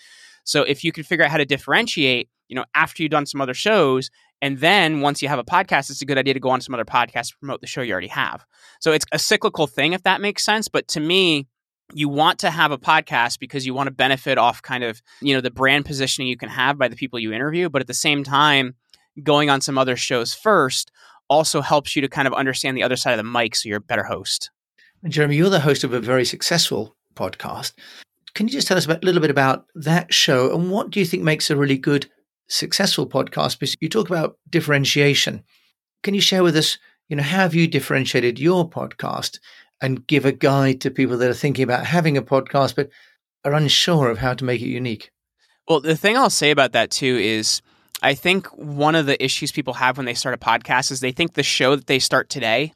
So 0.44 0.64
if 0.64 0.84
you 0.84 0.92
can 0.92 1.04
figure 1.04 1.26
out 1.26 1.32
how 1.32 1.38
to 1.38 1.46
differentiate, 1.46 2.30
you 2.48 2.56
know, 2.56 2.66
after 2.76 3.02
you've 3.02 3.12
done 3.12 3.26
some 3.26 3.42
other 3.42 3.54
shows, 3.54 4.10
and 4.42 4.60
then 4.60 5.02
once 5.02 5.22
you 5.22 5.28
have 5.28 5.40
a 5.40 5.44
podcast, 5.44 5.90
it's 5.90 6.02
a 6.02 6.06
good 6.06 6.18
idea 6.18 6.34
to 6.34 6.40
go 6.40 6.50
on 6.50 6.62
some 6.62 6.74
other 6.74 6.86
podcasts 6.86 7.30
to 7.30 7.38
promote 7.40 7.62
the 7.62 7.68
show 7.68 7.82
you 7.82 7.92
already 7.92 8.08
have. 8.08 8.46
So 8.80 8.92
it's 8.92 9.06
a 9.12 9.20
cyclical 9.20 9.68
thing, 9.68 9.94
if 9.94 10.04
that 10.04 10.22
makes 10.22 10.44
sense. 10.44 10.68
But 10.68 10.88
to 10.90 11.00
me, 11.00 11.48
you 11.94 12.08
want 12.08 12.40
to 12.40 12.52
have 12.52 12.72
a 12.72 12.78
podcast 12.78 13.40
because 13.40 13.66
you 13.66 13.74
want 13.74 13.88
to 13.88 13.92
benefit 13.92 14.38
off 14.38 14.62
kind 14.62 14.84
of 14.84 15.02
you 15.22 15.34
know 15.34 15.42
the 15.42 15.52
brand 15.52 15.86
positioning 15.86 16.28
you 16.28 16.38
can 16.38 16.50
have 16.50 16.78
by 16.78 16.88
the 16.88 16.96
people 16.96 17.20
you 17.20 17.34
interview 17.34 17.70
but 17.70 17.82
at 17.82 17.88
the 17.88 17.94
same 17.94 18.24
time 18.24 18.76
going 19.24 19.50
on 19.50 19.62
some 19.62 19.78
other 19.78 19.96
shows 19.96 20.34
first 20.34 20.92
also 21.30 21.62
helps 21.62 21.96
you 21.96 22.02
to 22.02 22.10
kind 22.10 22.28
of 22.28 22.34
understand 22.34 22.76
the 22.76 22.84
other 22.84 22.96
side 22.96 23.12
of 23.12 23.18
the 23.18 23.24
mic 23.24 23.56
so 23.56 23.70
you're 23.70 23.78
a 23.78 23.82
better 23.82 24.04
host. 24.04 24.50
Jeremy 25.08 25.38
you're 25.38 25.50
the 25.50 25.62
host 25.62 25.84
of 25.84 25.94
a 25.94 26.00
very 26.00 26.26
successful 26.26 26.96
podcast. 27.16 27.74
Can 28.34 28.48
you 28.48 28.54
just 28.54 28.68
tell 28.68 28.78
us 28.78 28.88
a 28.88 29.00
little 29.02 29.22
bit 29.22 29.32
about 29.32 29.66
that 29.76 30.14
show 30.14 30.54
and 30.54 30.72
what 30.72 30.90
do 30.90 31.00
you 31.00 31.06
think 31.06 31.24
makes 31.24 31.50
a 31.50 31.56
really 31.56 31.78
good 31.78 32.10
successful 32.48 33.08
podcast? 33.08 33.60
Because 33.60 33.76
you 33.80 33.90
talk 33.90 34.10
about 34.10 34.38
differentiation. 34.50 35.44
Can 36.04 36.14
you 36.14 36.22
share 36.22 36.44
with 36.44 36.56
us 36.56 36.78
you 37.08 37.16
know 37.16 37.24
how 37.24 37.38
have 37.40 37.56
you 37.56 37.68
differentiated 37.68 38.40
your 38.40 38.70
podcast 38.70 39.40
and 39.82 40.06
give 40.08 40.26
a 40.26 40.32
guide 40.32 40.82
to 40.82 40.92
people 40.92 41.18
that 41.18 41.30
are 41.30 41.34
thinking 41.34 41.64
about 41.64 41.86
having 41.86 42.18
a 42.18 42.22
podcast 42.22 42.76
but 42.76 42.90
are 43.44 43.54
unsure 43.54 44.10
of 44.10 44.18
how 44.18 44.34
to 44.34 44.46
make 44.46 44.62
it 44.62 44.68
unique? 44.68 45.12
Well, 45.68 45.80
the 45.80 45.96
thing 45.96 46.18
I'll 46.18 46.30
say 46.30 46.52
about 46.52 46.74
that 46.74 46.92
too 46.92 47.18
is 47.22 47.62
I 48.02 48.14
think 48.14 48.48
one 48.48 48.96
of 48.96 49.06
the 49.06 49.22
issues 49.24 49.52
people 49.52 49.74
have 49.76 49.98
when 49.98 50.06
they 50.06 50.14
start 50.14 50.36
a 50.36 50.38
podcast 50.38 50.92
is 50.92 51.00
they 51.00 51.12
think 51.12 51.34
the 51.34 51.44
show 51.44 51.76
that 51.76 51.88
they 51.88 52.00
start 52.00 52.30
today 52.30 52.74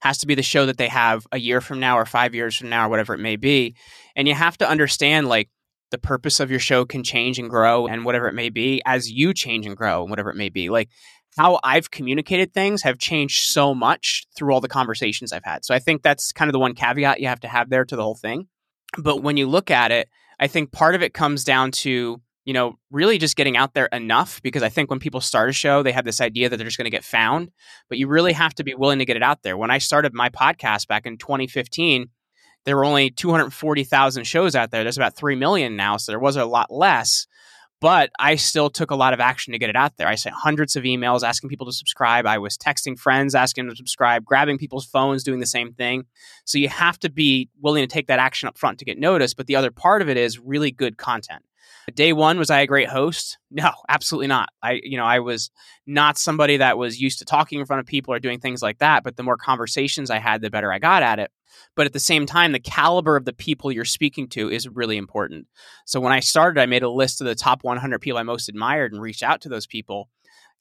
has 0.00 0.18
to 0.18 0.26
be 0.26 0.34
the 0.34 0.42
show 0.42 0.66
that 0.66 0.76
they 0.76 0.88
have 0.88 1.26
a 1.32 1.38
year 1.38 1.60
from 1.60 1.80
now 1.80 1.98
or 1.98 2.04
five 2.04 2.34
years 2.34 2.56
from 2.56 2.68
now 2.68 2.86
or 2.86 2.90
whatever 2.90 3.14
it 3.14 3.18
may 3.18 3.36
be. 3.36 3.74
And 4.14 4.28
you 4.28 4.34
have 4.34 4.58
to 4.58 4.68
understand 4.68 5.28
like 5.28 5.48
the 5.90 5.98
purpose 5.98 6.40
of 6.40 6.50
your 6.50 6.60
show 6.60 6.84
can 6.84 7.02
change 7.02 7.38
and 7.38 7.48
grow 7.48 7.86
and 7.86 8.04
whatever 8.04 8.28
it 8.28 8.34
may 8.34 8.50
be 8.50 8.82
as 8.84 9.10
you 9.10 9.32
change 9.32 9.66
and 9.66 9.76
grow 9.76 10.02
and 10.02 10.10
whatever 10.10 10.30
it 10.30 10.36
may 10.36 10.48
be. 10.48 10.68
Like 10.68 10.88
how 11.36 11.60
I've 11.62 11.90
communicated 11.90 12.54
things 12.54 12.82
have 12.82 12.98
changed 12.98 13.44
so 13.44 13.74
much 13.74 14.26
through 14.36 14.52
all 14.52 14.60
the 14.60 14.68
conversations 14.68 15.32
I've 15.32 15.44
had. 15.44 15.64
So 15.64 15.74
I 15.74 15.78
think 15.78 16.02
that's 16.02 16.32
kind 16.32 16.48
of 16.48 16.52
the 16.52 16.58
one 16.58 16.74
caveat 16.74 17.20
you 17.20 17.28
have 17.28 17.40
to 17.40 17.48
have 17.48 17.68
there 17.68 17.84
to 17.84 17.96
the 17.96 18.02
whole 18.02 18.14
thing. 18.14 18.48
But 18.98 19.22
when 19.22 19.36
you 19.36 19.46
look 19.46 19.70
at 19.70 19.92
it, 19.92 20.08
I 20.40 20.46
think 20.46 20.72
part 20.72 20.94
of 20.94 21.02
it 21.02 21.14
comes 21.14 21.44
down 21.44 21.72
to, 21.72 22.20
you 22.44 22.52
know, 22.52 22.78
really 22.90 23.18
just 23.18 23.36
getting 23.36 23.56
out 23.56 23.74
there 23.74 23.86
enough 23.86 24.40
because 24.42 24.62
I 24.62 24.68
think 24.68 24.88
when 24.88 24.98
people 24.98 25.20
start 25.20 25.50
a 25.50 25.52
show, 25.52 25.82
they 25.82 25.92
have 25.92 26.04
this 26.04 26.20
idea 26.20 26.48
that 26.48 26.56
they're 26.56 26.66
just 26.66 26.78
going 26.78 26.84
to 26.84 26.90
get 26.90 27.04
found, 27.04 27.50
but 27.88 27.98
you 27.98 28.08
really 28.08 28.32
have 28.32 28.54
to 28.54 28.64
be 28.64 28.74
willing 28.74 28.98
to 29.00 29.04
get 29.04 29.16
it 29.16 29.22
out 29.22 29.42
there. 29.42 29.56
When 29.56 29.70
I 29.70 29.78
started 29.78 30.14
my 30.14 30.30
podcast 30.30 30.88
back 30.88 31.06
in 31.06 31.18
2015, 31.18 32.08
there 32.64 32.76
were 32.76 32.84
only 32.84 33.10
240,000 33.10 34.24
shows 34.24 34.54
out 34.54 34.70
there. 34.70 34.82
There's 34.82 34.96
about 34.96 35.16
3 35.16 35.36
million 35.36 35.76
now, 35.76 35.96
so 35.98 36.12
there 36.12 36.18
was 36.18 36.36
a 36.36 36.44
lot 36.44 36.70
less 36.70 37.26
but 37.80 38.10
I 38.18 38.36
still 38.36 38.70
took 38.70 38.90
a 38.90 38.96
lot 38.96 39.12
of 39.12 39.20
action 39.20 39.52
to 39.52 39.58
get 39.58 39.70
it 39.70 39.76
out 39.76 39.96
there. 39.96 40.08
I 40.08 40.14
sent 40.14 40.34
hundreds 40.34 40.76
of 40.76 40.84
emails 40.84 41.22
asking 41.22 41.50
people 41.50 41.66
to 41.66 41.72
subscribe. 41.72 42.26
I 42.26 42.38
was 42.38 42.56
texting 42.56 42.98
friends 42.98 43.34
asking 43.34 43.66
them 43.66 43.74
to 43.74 43.76
subscribe, 43.76 44.24
grabbing 44.24 44.58
people's 44.58 44.86
phones, 44.86 45.22
doing 45.22 45.40
the 45.40 45.46
same 45.46 45.72
thing. 45.72 46.04
So 46.44 46.58
you 46.58 46.68
have 46.68 46.98
to 47.00 47.10
be 47.10 47.50
willing 47.60 47.82
to 47.82 47.92
take 47.92 48.06
that 48.06 48.18
action 48.18 48.48
up 48.48 48.56
front 48.56 48.78
to 48.78 48.84
get 48.84 48.98
noticed. 48.98 49.36
But 49.36 49.46
the 49.46 49.56
other 49.56 49.70
part 49.70 50.02
of 50.02 50.08
it 50.08 50.16
is 50.16 50.38
really 50.38 50.70
good 50.70 50.96
content. 50.96 51.42
Day 51.94 52.12
one, 52.12 52.38
was 52.38 52.50
I 52.50 52.60
a 52.60 52.66
great 52.66 52.88
host? 52.88 53.38
No, 53.50 53.70
absolutely 53.88 54.26
not. 54.26 54.48
I, 54.62 54.80
you 54.82 54.96
know, 54.96 55.04
I 55.04 55.20
was 55.20 55.50
not 55.86 56.18
somebody 56.18 56.56
that 56.56 56.78
was 56.78 57.00
used 57.00 57.20
to 57.20 57.24
talking 57.24 57.60
in 57.60 57.66
front 57.66 57.80
of 57.80 57.86
people 57.86 58.12
or 58.12 58.18
doing 58.18 58.40
things 58.40 58.62
like 58.62 58.78
that. 58.78 59.04
But 59.04 59.16
the 59.16 59.22
more 59.22 59.36
conversations 59.36 60.10
I 60.10 60.18
had, 60.18 60.40
the 60.40 60.50
better 60.50 60.72
I 60.72 60.78
got 60.78 61.02
at 61.02 61.18
it. 61.18 61.30
But 61.74 61.86
at 61.86 61.92
the 61.92 62.00
same 62.00 62.26
time, 62.26 62.52
the 62.52 62.60
caliber 62.60 63.16
of 63.16 63.24
the 63.24 63.32
people 63.32 63.72
you're 63.72 63.84
speaking 63.84 64.28
to 64.30 64.50
is 64.50 64.68
really 64.68 64.96
important. 64.96 65.46
So 65.84 66.00
when 66.00 66.12
I 66.12 66.20
started, 66.20 66.60
I 66.60 66.66
made 66.66 66.82
a 66.82 66.90
list 66.90 67.20
of 67.20 67.26
the 67.26 67.34
top 67.34 67.64
100 67.64 68.00
people 68.00 68.18
I 68.18 68.22
most 68.22 68.48
admired 68.48 68.92
and 68.92 69.00
reached 69.00 69.22
out 69.22 69.40
to 69.42 69.48
those 69.48 69.66
people. 69.66 70.08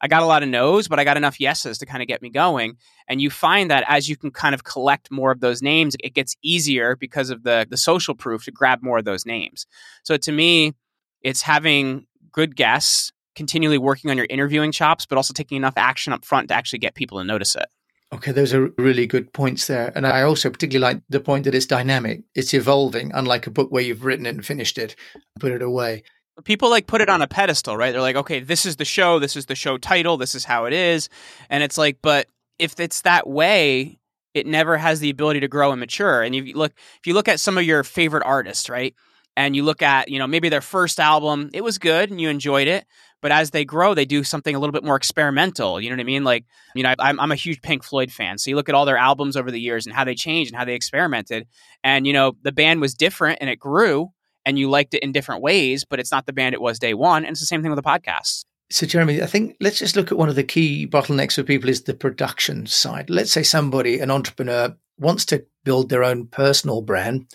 I 0.01 0.07
got 0.07 0.23
a 0.23 0.25
lot 0.25 0.43
of 0.43 0.49
no's, 0.49 0.87
but 0.87 0.99
I 0.99 1.03
got 1.03 1.17
enough 1.17 1.39
yeses 1.39 1.77
to 1.77 1.85
kind 1.85 2.01
of 2.01 2.07
get 2.07 2.21
me 2.21 2.29
going. 2.29 2.77
And 3.07 3.21
you 3.21 3.29
find 3.29 3.71
that 3.71 3.85
as 3.87 4.09
you 4.09 4.17
can 4.17 4.29
kind 4.29 4.53
of 4.53 4.63
collect 4.63 5.09
more 5.09 5.31
of 5.31 5.39
those 5.39 5.61
names, 5.61 5.95
it 6.03 6.13
gets 6.13 6.35
easier 6.43 6.95
because 6.95 7.29
of 7.29 7.43
the 7.43 7.65
the 7.69 7.77
social 7.77 8.13
proof 8.13 8.43
to 8.45 8.51
grab 8.51 8.83
more 8.83 8.97
of 8.97 9.05
those 9.05 9.25
names. 9.25 9.65
So 10.03 10.17
to 10.17 10.31
me, 10.31 10.73
it's 11.21 11.41
having 11.41 12.07
good 12.31 12.55
guests, 12.55 13.13
continually 13.35 13.77
working 13.77 14.11
on 14.11 14.17
your 14.17 14.27
interviewing 14.29 14.71
chops, 14.71 15.05
but 15.05 15.17
also 15.17 15.33
taking 15.33 15.55
enough 15.55 15.77
action 15.77 16.11
up 16.13 16.25
front 16.25 16.49
to 16.49 16.53
actually 16.53 16.79
get 16.79 16.93
people 16.93 17.17
to 17.19 17.23
notice 17.23 17.55
it. 17.55 17.67
Okay, 18.13 18.31
those 18.31 18.53
are 18.53 18.69
really 18.77 19.07
good 19.07 19.33
points 19.33 19.67
there. 19.67 19.91
And 19.95 20.05
I 20.05 20.21
also 20.21 20.49
particularly 20.49 20.93
like 20.93 21.03
the 21.09 21.19
point 21.19 21.45
that 21.45 21.55
it's 21.55 21.65
dynamic, 21.65 22.21
it's 22.35 22.53
evolving, 22.53 23.11
unlike 23.13 23.47
a 23.47 23.51
book 23.51 23.71
where 23.71 23.83
you've 23.83 24.05
written 24.05 24.25
it 24.25 24.35
and 24.35 24.45
finished 24.45 24.77
it, 24.77 24.95
put 25.39 25.51
it 25.51 25.61
away. 25.61 26.03
people 26.43 26.69
like 26.69 26.87
put 26.87 27.01
it 27.01 27.09
on 27.09 27.21
a 27.21 27.27
pedestal, 27.27 27.77
right? 27.77 27.91
They're 27.91 28.01
like, 28.01 28.15
okay, 28.15 28.39
this 28.41 28.65
is 28.65 28.75
the 28.75 28.85
show, 28.85 29.19
this 29.19 29.35
is 29.35 29.45
the 29.45 29.55
show 29.55 29.77
title, 29.77 30.17
this 30.17 30.35
is 30.35 30.45
how 30.45 30.65
it 30.65 30.73
is. 30.73 31.09
And 31.49 31.63
it's 31.63 31.77
like, 31.77 31.97
but 32.01 32.27
if 32.59 32.79
it's 32.79 33.01
that 33.01 33.27
way, 33.27 33.99
it 34.33 34.45
never 34.45 34.77
has 34.77 34.99
the 34.99 35.09
ability 35.09 35.39
to 35.39 35.47
grow 35.47 35.71
and 35.71 35.79
mature. 35.79 36.21
And 36.21 36.35
if 36.35 36.45
you 36.45 36.53
look 36.55 36.73
if 36.99 37.07
you 37.07 37.13
look 37.13 37.27
at 37.27 37.39
some 37.39 37.57
of 37.57 37.63
your 37.63 37.83
favorite 37.83 38.23
artists, 38.25 38.69
right? 38.69 38.93
And 39.37 39.55
you 39.55 39.63
look 39.63 39.81
at, 39.81 40.09
you 40.09 40.19
know, 40.19 40.27
maybe 40.27 40.47
their 40.49 40.61
first 40.61 40.99
album, 40.99 41.49
it 41.53 41.61
was 41.61 41.77
good 41.77 42.09
and 42.09 42.21
you 42.21 42.29
enjoyed 42.29 42.67
it, 42.67 42.85
but 43.25 43.31
as 43.31 43.49
they 43.49 43.65
grow, 43.65 43.95
they 43.95 44.05
do 44.05 44.23
something 44.23 44.53
a 44.53 44.59
little 44.59 44.71
bit 44.71 44.83
more 44.83 44.95
experimental. 44.95 45.81
You 45.81 45.89
know 45.89 45.95
what 45.95 46.01
I 46.01 46.03
mean? 46.03 46.23
Like, 46.23 46.45
you 46.75 46.83
know, 46.83 46.93
I'm, 46.99 47.19
I'm 47.19 47.31
a 47.31 47.35
huge 47.35 47.59
Pink 47.63 47.83
Floyd 47.83 48.11
fan. 48.11 48.37
So 48.37 48.51
you 48.51 48.55
look 48.55 48.69
at 48.69 48.75
all 48.75 48.85
their 48.85 48.97
albums 48.97 49.35
over 49.35 49.49
the 49.49 49.59
years 49.59 49.87
and 49.87 49.95
how 49.95 50.03
they 50.03 50.13
changed 50.13 50.51
and 50.51 50.59
how 50.59 50.63
they 50.63 50.75
experimented. 50.75 51.47
And, 51.83 52.05
you 52.05 52.13
know, 52.13 52.33
the 52.43 52.51
band 52.51 52.81
was 52.81 52.93
different 52.93 53.39
and 53.41 53.49
it 53.49 53.55
grew 53.55 54.11
and 54.45 54.59
you 54.59 54.69
liked 54.69 54.93
it 54.93 55.01
in 55.01 55.11
different 55.11 55.41
ways, 55.41 55.83
but 55.83 55.99
it's 55.99 56.11
not 56.11 56.27
the 56.27 56.33
band 56.33 56.53
it 56.53 56.61
was 56.61 56.77
day 56.77 56.93
one. 56.93 57.25
And 57.25 57.31
it's 57.31 57.39
the 57.39 57.47
same 57.47 57.63
thing 57.63 57.71
with 57.71 57.83
the 57.83 57.89
podcast. 57.89 58.45
So, 58.69 58.85
Jeremy, 58.85 59.23
I 59.23 59.25
think 59.25 59.57
let's 59.59 59.79
just 59.79 59.95
look 59.95 60.11
at 60.11 60.19
one 60.19 60.29
of 60.29 60.35
the 60.35 60.43
key 60.43 60.85
bottlenecks 60.85 61.33
for 61.33 61.41
people 61.41 61.67
is 61.67 61.81
the 61.81 61.95
production 61.95 62.67
side. 62.67 63.09
Let's 63.09 63.31
say 63.31 63.41
somebody, 63.41 64.01
an 64.01 64.11
entrepreneur, 64.11 64.77
wants 64.99 65.25
to 65.25 65.43
build 65.63 65.89
their 65.89 66.03
own 66.03 66.27
personal 66.27 66.83
brand. 66.83 67.25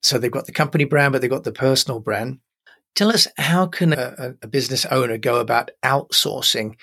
So 0.00 0.16
they've 0.16 0.30
got 0.30 0.46
the 0.46 0.52
company 0.52 0.84
brand, 0.84 1.12
but 1.12 1.20
they've 1.20 1.30
got 1.30 1.44
the 1.44 1.52
personal 1.52 2.00
brand. 2.00 2.38
Tell 2.94 3.08
us 3.08 3.26
how 3.38 3.66
can 3.66 3.92
a, 3.92 4.34
a 4.40 4.46
business 4.46 4.86
owner 4.86 5.18
go 5.18 5.40
about 5.40 5.70
outsourcing 5.82 6.76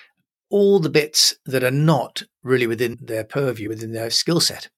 all 0.49 0.79
the 0.79 0.89
bits 0.89 1.35
that 1.45 1.63
are 1.63 1.71
not 1.71 2.23
really 2.43 2.67
within 2.67 2.97
their 3.01 3.23
purview, 3.23 3.69
within 3.69 3.93
their 3.93 4.09
skill 4.09 4.41
set? 4.41 4.69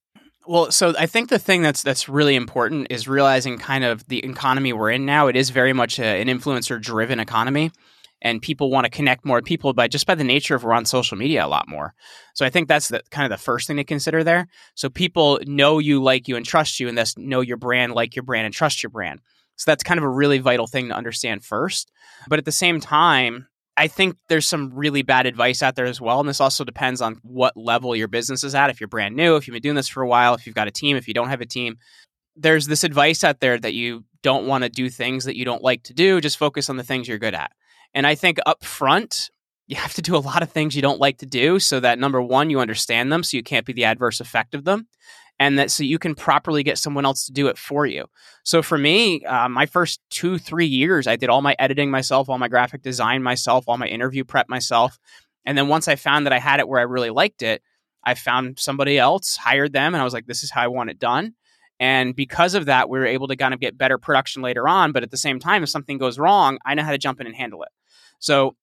Well, 0.45 0.71
so 0.71 0.93
I 0.97 1.07
think 1.07 1.29
the 1.29 1.39
thing 1.39 1.61
that's 1.61 1.81
that's 1.81 2.09
really 2.09 2.35
important 2.35 2.87
is 2.89 3.07
realizing 3.07 3.57
kind 3.57 3.83
of 3.83 4.05
the 4.07 4.23
economy 4.23 4.73
we're 4.73 4.91
in 4.91 5.05
now. 5.05 5.27
It 5.27 5.35
is 5.35 5.49
very 5.49 5.73
much 5.73 5.99
a, 5.99 6.21
an 6.21 6.27
influencer 6.27 6.79
driven 6.81 7.19
economy, 7.19 7.71
and 8.21 8.41
people 8.41 8.69
want 8.69 8.85
to 8.85 8.91
connect 8.91 9.25
more 9.25 9.41
people 9.41 9.73
by 9.73 9.87
just 9.87 10.05
by 10.05 10.15
the 10.15 10.23
nature 10.23 10.53
of 10.53 10.63
we're 10.63 10.73
on 10.73 10.85
social 10.85 11.17
media 11.17 11.45
a 11.45 11.47
lot 11.47 11.67
more. 11.67 11.93
So 12.35 12.45
I 12.45 12.49
think 12.49 12.67
that's 12.67 12.89
the 12.89 13.01
kind 13.09 13.25
of 13.25 13.37
the 13.37 13.41
first 13.41 13.67
thing 13.67 13.77
to 13.77 13.83
consider 13.85 14.23
there. 14.23 14.47
So 14.75 14.89
people 14.89 15.39
know 15.47 15.79
you, 15.79 16.03
like 16.03 16.27
you, 16.27 16.35
and 16.35 16.45
trust 16.45 16.79
you, 16.79 16.89
and 16.89 16.97
thus 16.97 17.17
know 17.17 17.41
your 17.41 17.57
brand, 17.57 17.93
like 17.93 18.15
your 18.15 18.23
brand, 18.23 18.45
and 18.45 18.53
trust 18.53 18.83
your 18.83 18.89
brand. 18.89 19.21
So 19.55 19.69
that's 19.69 19.83
kind 19.83 19.97
of 19.97 20.03
a 20.03 20.09
really 20.09 20.39
vital 20.39 20.67
thing 20.67 20.89
to 20.89 20.95
understand 20.95 21.43
first. 21.43 21.91
But 22.27 22.39
at 22.39 22.45
the 22.45 22.51
same 22.51 22.79
time, 22.79 23.47
I 23.75 23.87
think 23.87 24.17
there's 24.29 24.47
some 24.47 24.73
really 24.73 25.01
bad 25.01 25.25
advice 25.25 25.63
out 25.63 25.75
there 25.75 25.85
as 25.85 25.99
well. 25.99 26.19
And 26.19 26.29
this 26.29 26.41
also 26.41 26.63
depends 26.63 27.01
on 27.01 27.19
what 27.23 27.57
level 27.57 27.95
your 27.95 28.07
business 28.07 28.43
is 28.43 28.55
at. 28.55 28.69
If 28.69 28.79
you're 28.79 28.87
brand 28.87 29.15
new, 29.15 29.35
if 29.35 29.47
you've 29.47 29.53
been 29.53 29.61
doing 29.61 29.75
this 29.75 29.87
for 29.87 30.03
a 30.03 30.07
while, 30.07 30.35
if 30.35 30.45
you've 30.45 30.55
got 30.55 30.67
a 30.67 30.71
team, 30.71 30.95
if 30.95 31.07
you 31.07 31.13
don't 31.13 31.29
have 31.29 31.41
a 31.41 31.45
team, 31.45 31.77
there's 32.35 32.67
this 32.67 32.83
advice 32.83 33.23
out 33.23 33.39
there 33.39 33.57
that 33.59 33.73
you 33.73 34.03
don't 34.21 34.47
want 34.47 34.63
to 34.63 34.69
do 34.69 34.89
things 34.89 35.25
that 35.25 35.37
you 35.37 35.45
don't 35.45 35.63
like 35.63 35.83
to 35.83 35.93
do. 35.93 36.21
Just 36.21 36.37
focus 36.37 36.69
on 36.69 36.77
the 36.77 36.83
things 36.83 37.07
you're 37.07 37.19
good 37.19 37.35
at. 37.35 37.51
And 37.93 38.05
I 38.05 38.15
think 38.15 38.39
up 38.45 38.63
front, 38.63 39.29
you 39.67 39.75
have 39.75 39.93
to 39.93 40.01
do 40.01 40.15
a 40.15 40.17
lot 40.17 40.43
of 40.43 40.51
things 40.51 40.75
you 40.75 40.81
don't 40.81 40.99
like 40.99 41.19
to 41.19 41.25
do 41.25 41.59
so 41.59 41.79
that 41.79 41.99
number 41.99 42.21
one, 42.21 42.49
you 42.49 42.59
understand 42.59 43.11
them 43.11 43.23
so 43.23 43.37
you 43.37 43.43
can't 43.43 43.65
be 43.65 43.73
the 43.73 43.85
adverse 43.85 44.19
effect 44.19 44.55
of 44.55 44.65
them 44.65 44.87
and 45.39 45.57
that 45.59 45.71
so 45.71 45.83
you 45.83 45.99
can 45.99 46.15
properly 46.15 46.63
get 46.63 46.77
someone 46.77 47.05
else 47.05 47.25
to 47.25 47.31
do 47.31 47.47
it 47.47 47.57
for 47.57 47.85
you. 47.85 48.05
So 48.43 48.61
for 48.61 48.77
me, 48.77 49.23
uh, 49.25 49.49
my 49.49 49.65
first 49.65 49.99
two, 50.09 50.37
three 50.37 50.67
years, 50.67 51.07
I 51.07 51.15
did 51.15 51.29
all 51.29 51.41
my 51.41 51.55
editing 51.59 51.91
myself, 51.91 52.29
all 52.29 52.37
my 52.37 52.47
graphic 52.47 52.81
design 52.81 53.23
myself, 53.23 53.65
all 53.67 53.77
my 53.77 53.87
interview 53.87 54.23
prep 54.23 54.47
myself. 54.47 54.99
And 55.45 55.57
then 55.57 55.67
once 55.67 55.87
I 55.87 55.95
found 55.95 56.25
that 56.25 56.33
I 56.33 56.39
had 56.39 56.59
it 56.59 56.67
where 56.67 56.79
I 56.79 56.83
really 56.83 57.09
liked 57.09 57.41
it, 57.41 57.61
I 58.03 58.13
found 58.13 58.59
somebody 58.59 58.97
else, 58.97 59.37
hired 59.37 59.73
them, 59.73 59.93
and 59.93 60.01
I 60.01 60.03
was 60.03 60.13
like, 60.13 60.27
this 60.27 60.43
is 60.43 60.51
how 60.51 60.61
I 60.61 60.67
want 60.67 60.89
it 60.89 60.99
done. 60.99 61.33
And 61.79 62.15
because 62.15 62.53
of 62.53 62.65
that, 62.67 62.89
we 62.89 62.99
were 62.99 63.05
able 63.05 63.27
to 63.27 63.35
kind 63.35 63.53
of 63.53 63.59
get 63.59 63.77
better 63.77 63.97
production 63.97 64.41
later 64.41 64.67
on. 64.67 64.91
But 64.91 65.03
at 65.03 65.11
the 65.11 65.17
same 65.17 65.39
time, 65.39 65.63
if 65.63 65.69
something 65.69 65.97
goes 65.97 66.19
wrong, 66.19 66.57
I 66.65 66.75
know 66.75 66.83
how 66.83 66.91
to 66.91 66.97
jump 66.97 67.19
in 67.19 67.27
and 67.27 67.35
handle 67.35 67.63
it. 67.63 67.69
So 68.19 68.55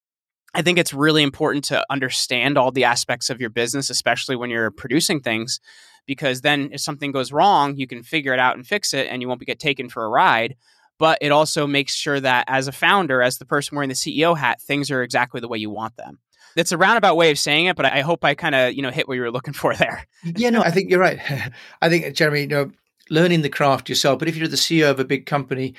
I 0.55 0.63
think 0.63 0.79
it's 0.79 0.95
really 0.95 1.23
important 1.23 1.65
to 1.67 1.85
understand 1.91 2.57
all 2.57 2.73
the 2.73 2.85
aspects 2.85 3.31
of 3.31 3.41
your 3.41 3.51
business, 3.51 3.91
especially 3.91 4.37
when 4.37 4.51
you're 4.51 4.71
producing 4.71 5.21
things, 5.21 5.61
because 6.07 6.41
then 6.41 6.71
if 6.73 6.81
something 6.81 7.13
goes 7.13 7.33
wrong, 7.33 7.77
you 7.77 7.87
can 7.87 8.03
figure 8.03 8.33
it 8.33 8.41
out 8.41 8.57
and 8.57 8.67
fix 8.67 8.95
it 8.95 9.09
and 9.09 9.23
you 9.23 9.29
won't 9.29 9.41
get 9.41 9.59
taken 9.59 9.89
for 9.89 10.05
a 10.05 10.09
ride. 10.09 10.57
But 10.99 11.19
it 11.23 11.33
also 11.33 11.67
makes 11.67 11.95
sure 11.95 12.21
that 12.21 12.45
as 12.47 12.69
a 12.69 12.73
founder, 12.73 13.23
as 13.23 13.39
the 13.39 13.47
person 13.47 13.75
wearing 13.75 13.89
the 13.89 13.95
CEO 13.95 14.37
hat, 14.37 14.61
things 14.61 14.91
are 14.91 15.03
exactly 15.03 15.41
the 15.41 15.49
way 15.49 15.59
you 15.59 15.71
want 15.71 15.97
them. 15.97 16.19
It's 16.57 16.73
a 16.73 16.79
roundabout 16.79 17.17
way 17.17 17.31
of 17.31 17.39
saying 17.39 17.67
it, 17.67 17.77
but 17.77 17.87
I 17.87 18.01
hope 18.01 18.25
I 18.25 18.35
kind 18.35 18.55
of, 18.55 18.75
you 18.75 18.83
know, 18.83 18.91
hit 18.91 19.09
what 19.09 19.15
you 19.15 19.23
were 19.23 19.31
looking 19.31 19.55
for 19.63 19.75
there. 19.75 20.07
yeah, 20.25 20.51
no, 20.51 20.63
I 20.63 20.71
think 20.71 20.91
you're 20.91 21.01
right. 21.01 21.21
I 21.83 21.89
think, 21.89 22.15
Jeremy, 22.15 22.43
you 22.43 22.47
know, 22.49 22.71
learning 23.09 23.43
the 23.43 23.49
craft 23.49 23.89
yourself, 23.89 24.19
but 24.19 24.29
if 24.29 24.37
you're 24.37 24.49
the 24.49 24.57
CEO 24.57 24.91
of 24.91 25.01
a 25.01 25.05
big 25.05 25.27
company, 25.27 25.75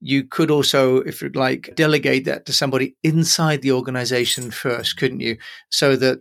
you 0.00 0.24
could 0.24 0.50
also, 0.50 0.98
if 0.98 1.22
you'd 1.22 1.36
like, 1.36 1.72
delegate 1.76 2.24
that 2.26 2.44
to 2.46 2.52
somebody 2.52 2.96
inside 3.02 3.62
the 3.62 3.72
organization 3.72 4.50
first, 4.50 4.96
couldn't 4.96 5.20
you? 5.20 5.38
So 5.70 5.96
that 5.96 6.20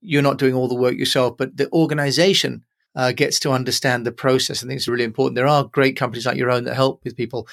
you're 0.00 0.22
not 0.22 0.38
doing 0.38 0.54
all 0.54 0.68
the 0.68 0.74
work 0.74 0.94
yourself, 0.94 1.36
but 1.36 1.56
the 1.56 1.70
organization 1.72 2.64
uh, 2.98 3.12
gets 3.12 3.38
to 3.38 3.52
understand 3.52 4.04
the 4.04 4.12
process. 4.12 4.62
I 4.62 4.66
think 4.66 4.76
it's 4.76 4.88
really 4.88 5.04
important. 5.04 5.36
There 5.36 5.46
are 5.46 5.64
great 5.64 5.96
companies 5.96 6.26
like 6.26 6.36
your 6.36 6.50
own 6.50 6.64
that 6.64 6.74
help 6.74 7.00
with 7.04 7.16
people. 7.16 7.46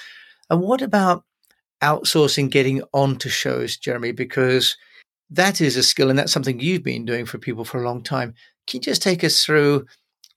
And 0.50 0.60
what 0.60 0.82
about 0.82 1.24
outsourcing 1.84 2.50
getting 2.50 2.82
onto 2.94 3.30
shows, 3.30 3.78
Jeremy? 3.78 4.12
Because 4.12 4.75
that 5.30 5.62
is 5.62 5.78
a 5.78 5.84
skill 5.84 6.10
and 6.10 6.18
that's 6.18 6.32
something 6.32 6.60
you've 6.60 6.84
been 6.84 7.06
doing 7.06 7.28
for 7.28 7.38
people 7.38 7.64
for 7.64 7.80
a 7.80 7.86
long 7.86 8.02
time. 8.02 8.34
Can 8.66 8.80
you 8.80 8.82
just 8.82 9.04
take 9.04 9.24
us 9.24 9.46
through 9.46 9.86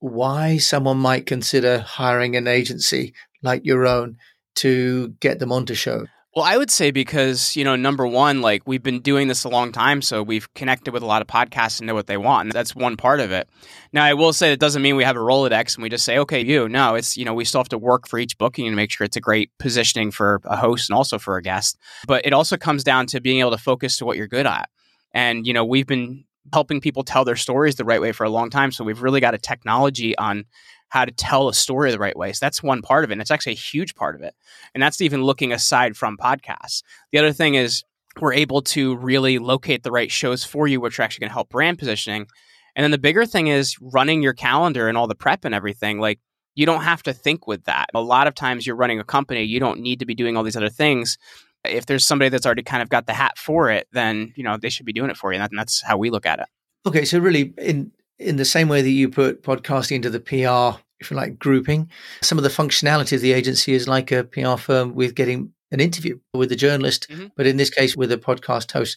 why 0.01 0.59
someone 0.59 0.99
might 0.99 1.25
consider 1.25 1.79
hiring 1.79 2.37
an 2.37 2.47
agency 2.47 3.15
like 3.43 3.65
your 3.65 3.87
own 3.87 4.19
to 4.57 5.09
get 5.21 5.39
them 5.39 5.53
onto 5.53 5.75
show? 5.75 6.07
Well, 6.37 6.45
I 6.45 6.57
would 6.59 6.71
say 6.71 6.91
because, 6.91 7.57
you 7.57 7.65
know, 7.65 7.75
number 7.75 8.07
one, 8.07 8.43
like 8.43 8.63
we've 8.67 8.83
been 8.83 9.01
doing 9.01 9.29
this 9.29 9.45
a 9.45 9.49
long 9.49 9.73
time. 9.73 10.03
So 10.03 10.23
we've 10.23 10.53
connected 10.55 10.93
with 10.93 11.03
a 11.03 11.07
lot 11.07 11.23
of 11.23 11.27
podcasts 11.27 11.81
and 11.81 11.87
know 11.87 11.95
what 11.95 12.07
they 12.07 12.19
want. 12.19 12.47
And 12.47 12.53
that's 12.53 12.77
one 12.77 12.97
part 12.97 13.21
of 13.21 13.33
it. 13.33 13.49
Now, 13.93 14.05
I 14.05 14.13
will 14.15 14.33
say 14.33 14.53
it 14.53 14.61
doesn't 14.61 14.83
mean 14.83 14.95
we 14.95 15.05
have 15.05 15.17
a 15.17 15.21
Rolodex 15.21 15.75
and 15.75 15.83
we 15.83 15.89
just 15.89 16.05
say, 16.05 16.19
okay, 16.19 16.45
you. 16.45 16.69
No, 16.69 16.95
it's, 16.97 17.17
you 17.17 17.25
know, 17.25 17.33
we 17.33 17.45
still 17.45 17.61
have 17.61 17.71
to 17.71 17.79
work 17.79 18.07
for 18.07 18.19
each 18.19 18.37
booking 18.37 18.67
and 18.67 18.77
make 18.77 18.93
sure 18.93 19.05
it's 19.07 19.17
a 19.17 19.23
great 19.23 19.51
positioning 19.59 20.11
for 20.11 20.41
a 20.45 20.57
host 20.57 20.91
and 20.91 20.97
also 20.97 21.19
for 21.19 21.39
a 21.39 21.43
guest. 21.43 21.79
But 22.07 22.27
it 22.27 22.35
also 22.35 22.59
comes 22.59 22.85
down 22.85 23.07
to 23.07 23.21
being 23.21 23.41
able 23.41 23.53
to 23.53 23.59
focus 23.59 23.97
to 23.97 24.05
what 24.05 24.19
you're 24.19 24.29
good 24.29 24.47
at. 24.47 24.69
And, 25.13 25.47
you 25.47 25.55
know, 25.55 25.65
we've 25.65 25.87
been 25.87 26.25
helping 26.53 26.81
people 26.81 27.05
tell 27.05 27.25
their 27.25 27.37
stories 27.37 27.77
the 27.77 27.85
right 27.85 28.01
way 28.01 28.13
for 28.13 28.25
a 28.25 28.31
long 28.31 28.51
time. 28.51 28.71
So 28.71 28.85
we've 28.85 29.03
really 29.03 29.21
got 29.21 29.35
a 29.35 29.39
technology 29.39 30.17
on 30.19 30.45
how 30.89 31.05
to 31.05 31.13
tell 31.13 31.49
a 31.49 31.55
story 31.55 31.91
the 31.91 31.99
right 31.99 32.17
way. 32.17 32.33
So 32.33 32.39
that's 32.41 32.63
one 32.63 32.83
part 32.83 33.05
of 33.05 33.11
it. 33.11 33.15
And 33.15 33.21
it's 33.21 33.31
actually 33.31 33.53
a 33.53 33.57
huge 33.57 33.95
part 33.95 34.15
of 34.15 34.23
it. 34.23 34.35
And 34.75 34.83
that's 34.83 35.01
even 35.01 35.23
looking 35.23 35.53
aside 35.53 35.97
from 35.97 36.17
podcasts. 36.17 36.83
The 37.13 37.19
other 37.19 37.33
thing 37.33 37.55
is 37.55 37.85
we're 38.21 38.33
able 38.33 38.63
to 38.63 38.97
really 38.97 39.39
locate 39.39 39.83
the 39.83 39.93
right 39.93 40.11
shows 40.11 40.45
for 40.45 40.67
you, 40.67 40.81
which 40.81 40.99
are 40.99 41.03
actually 41.03 41.21
going 41.21 41.31
to 41.31 41.35
help 41.35 41.51
brand 41.51 41.79
positioning. 41.79 42.27
And 42.75 42.85
then 42.85 42.91
the 42.91 42.99
bigger 42.99 43.27
thing 43.27 43.49
is 43.49 43.77
running 43.81 44.23
your 44.23 44.35
calendar 44.35 44.89
and 44.89 44.97
all 44.97 45.07
the 45.07 45.15
prep 45.15 45.45
and 45.45 45.55
everything. 45.55 46.01
Like 46.01 46.21
you 46.55 46.67
don't 46.67 46.83
have 46.83 47.03
to 47.05 47.13
think 47.13 47.47
with 47.47 47.65
that. 47.65 47.87
A 47.95 48.01
lot 48.01 48.27
of 48.27 48.35
times 48.35 48.67
you're 48.67 48.77
running 48.77 48.99
a 48.99 49.05
company, 49.05 49.45
you 49.45 49.61
don't 49.61 49.81
need 49.81 50.01
to 50.01 50.07
be 50.07 50.15
doing 50.15 50.37
all 50.37 50.43
these 50.43 50.57
other 50.57 50.71
things. 50.71 51.19
If 51.65 51.87
there's 51.87 52.05
somebody 52.05 52.29
that's 52.29 52.47
already 52.47 52.63
kind 52.63 52.83
of 52.83 52.89
got 52.89 53.07
the 53.07 53.13
hat 53.13 53.37
for 53.37 53.71
it, 53.71 53.89
then 53.93 54.33
you 54.37 54.45
know 54.45 54.57
they 54.57 54.71
should 54.71 54.87
be 54.87 54.93
doing 54.93 55.11
it 55.11 55.17
for 55.17 55.33
you. 55.33 55.41
And 55.41 55.59
that's 55.59 55.83
how 55.83 55.97
we 55.97 56.11
look 56.11 56.25
at 56.25 56.39
it. 56.39 56.47
Okay, 56.87 57.05
so 57.05 57.19
really, 57.19 57.53
in 57.59 57.91
in 58.19 58.37
the 58.37 58.45
same 58.45 58.69
way 58.69 58.83
that 58.83 58.91
you 58.91 59.09
put 59.09 59.43
podcasting 59.43 59.97
into 59.97 60.11
the 60.11 60.21
PR, 60.21 60.81
if 61.01 61.11
you 61.11 61.17
like, 61.17 61.39
grouping, 61.39 61.91
some 62.23 62.39
of 62.39 62.45
the 62.45 62.51
functionality 62.51 63.13
of 63.13 63.21
the 63.21 63.33
agency 63.33 63.75
is 63.75 63.89
like 63.89 64.11
a 64.11 64.25
PR 64.25 64.57
firm 64.57 64.95
with 64.95 65.15
getting 65.15 65.53
an 65.71 65.81
interview 65.81 66.19
with 66.33 66.51
a 66.51 66.57
journalist, 66.57 67.09
mm-hmm. 67.11 67.27
but 67.37 67.47
in 67.47 67.59
this 67.59 67.71
case 67.71 67.95
with 67.95 68.11
a 68.11 68.17
podcast 68.17 68.73
host. 68.73 68.97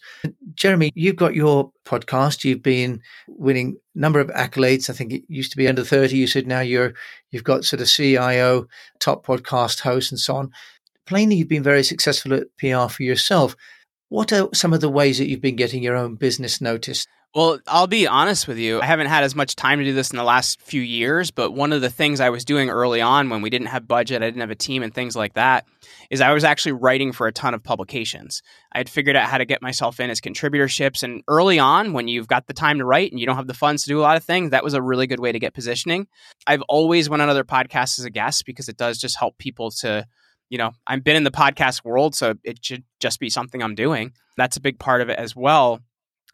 Jeremy, 0.54 0.92
you've 0.96 1.18
got 1.18 1.36
your 1.36 1.72
podcast. 1.86 2.44
You've 2.44 2.63
been 2.63 3.01
winning 3.28 3.78
a 3.96 4.00
number 4.00 4.20
of 4.20 4.30
accolades. 4.30 4.90
I 4.90 4.94
think 4.94 5.12
it 5.12 5.24
used 5.28 5.51
to 5.51 5.58
be 5.58 5.68
under 5.68 5.84
30. 5.84 6.16
You 6.16 6.28
said 6.28 6.48
now 6.48 6.62
you're 6.62 6.94
you've 7.32 7.44
got 7.44 7.66
sort 7.66 7.82
of 7.82 7.90
CIO, 7.90 8.68
top 9.00 9.25
podcast 9.25 9.82
host, 9.82 10.12
and 10.12 10.20
so 10.20 10.36
on. 10.38 10.51
Plainly, 11.06 11.36
you've 11.36 11.50
been 11.50 11.63
very 11.63 11.84
successful 11.84 12.34
at 12.34 12.48
PR 12.58 12.88
for 12.88 13.04
yourself. 13.04 13.56
What 14.12 14.34
are 14.34 14.50
some 14.53 14.74
of 14.74 14.82
the 14.82 14.89
ways 14.89 15.20
that 15.20 15.30
you've 15.30 15.39
been 15.39 15.56
getting 15.56 15.82
your 15.82 15.96
own 15.96 16.15
business 16.15 16.60
noticed? 16.60 17.08
Well, 17.34 17.60
I'll 17.65 17.88
be 17.88 18.08
honest 18.08 18.46
with 18.46 18.58
you. 18.58 18.82
I 18.82 18.86
haven't 18.86 19.08
had 19.08 19.24
as 19.24 19.36
much 19.36 19.56
time 19.56 19.80
to 19.80 19.86
do 19.86 19.94
this 19.94 20.12
in 20.12 20.18
the 20.18 20.25
last 20.25 20.62
few 20.62 20.82
years, 20.82 21.32
but 21.32 21.51
one 21.51 21.72
of 21.72 21.80
the 21.80 21.89
things 21.89 22.20
I 22.20 22.30
was 22.30 22.44
doing 22.44 22.70
early 22.70 23.00
on 23.00 23.30
when 23.30 23.41
we 23.41 23.50
didn't 23.50 23.68
have 23.68 23.88
budget, 23.88 24.22
I 24.22 24.25
didn't 24.25 24.41
have 24.41 24.51
a 24.51 24.56
team 24.56 24.84
and 24.84 24.94
things 24.94 25.15
like 25.15 25.36
that, 25.36 25.65
is 26.10 26.20
I 26.20 26.34
was 26.34 26.44
actually 26.44 26.74
writing 26.74 27.13
for 27.13 27.25
a 27.25 27.32
ton 27.32 27.53
of 27.53 27.63
publications. 27.63 28.41
I 28.74 28.80
had 28.80 28.89
figured 28.89 29.15
out 29.15 29.30
how 29.30 29.38
to 29.38 29.46
get 29.46 29.62
myself 29.62 30.01
in 30.01 30.10
as 30.10 30.20
contributorships 30.20 31.03
and 31.03 31.24
early 31.30 31.58
on 31.58 31.94
when 31.94 32.10
you've 32.10 32.27
got 32.27 32.48
the 32.48 32.53
time 32.53 32.80
to 32.80 32.86
write 32.86 33.12
and 33.12 33.20
you 33.22 33.25
don't 33.25 33.38
have 33.38 33.48
the 33.48 33.53
funds 33.53 33.84
to 33.84 33.89
do 33.89 34.01
a 34.01 34.03
lot 34.03 34.18
of 34.18 34.25
things, 34.25 34.51
that 34.51 34.65
was 34.65 34.74
a 34.74 34.82
really 34.82 35.08
good 35.08 35.22
way 35.22 35.32
to 35.32 35.39
get 35.39 35.53
positioning. 35.53 36.08
I've 36.46 36.63
always 36.63 37.10
went 37.10 37.22
on 37.22 37.30
other 37.30 37.46
podcasts 37.46 37.98
as 37.98 38.03
a 38.03 38.10
guest 38.10 38.46
because 38.46 38.68
it 38.68 38.75
does 38.75 38.98
just 38.98 39.18
help 39.18 39.38
people 39.38 39.72
to 39.80 40.06
you 40.51 40.60
know, 40.60 40.74
I've 40.86 41.03
been 41.03 41.15
in 41.15 41.24
the 41.24 41.31
podcast 41.31 41.84
world, 41.84 42.13
so 42.13 42.36
it 42.43 42.63
should 42.63 42.84
just 43.00 43.20
be 43.20 43.31
something 43.31 43.63
I'm 43.63 43.74
doing. 43.74 44.13
That's 44.38 44.58
a 44.58 44.62
big 44.62 44.77
part 44.77 45.01
of 45.01 45.10
it 45.10 45.17
as 45.17 45.36
well 45.36 45.81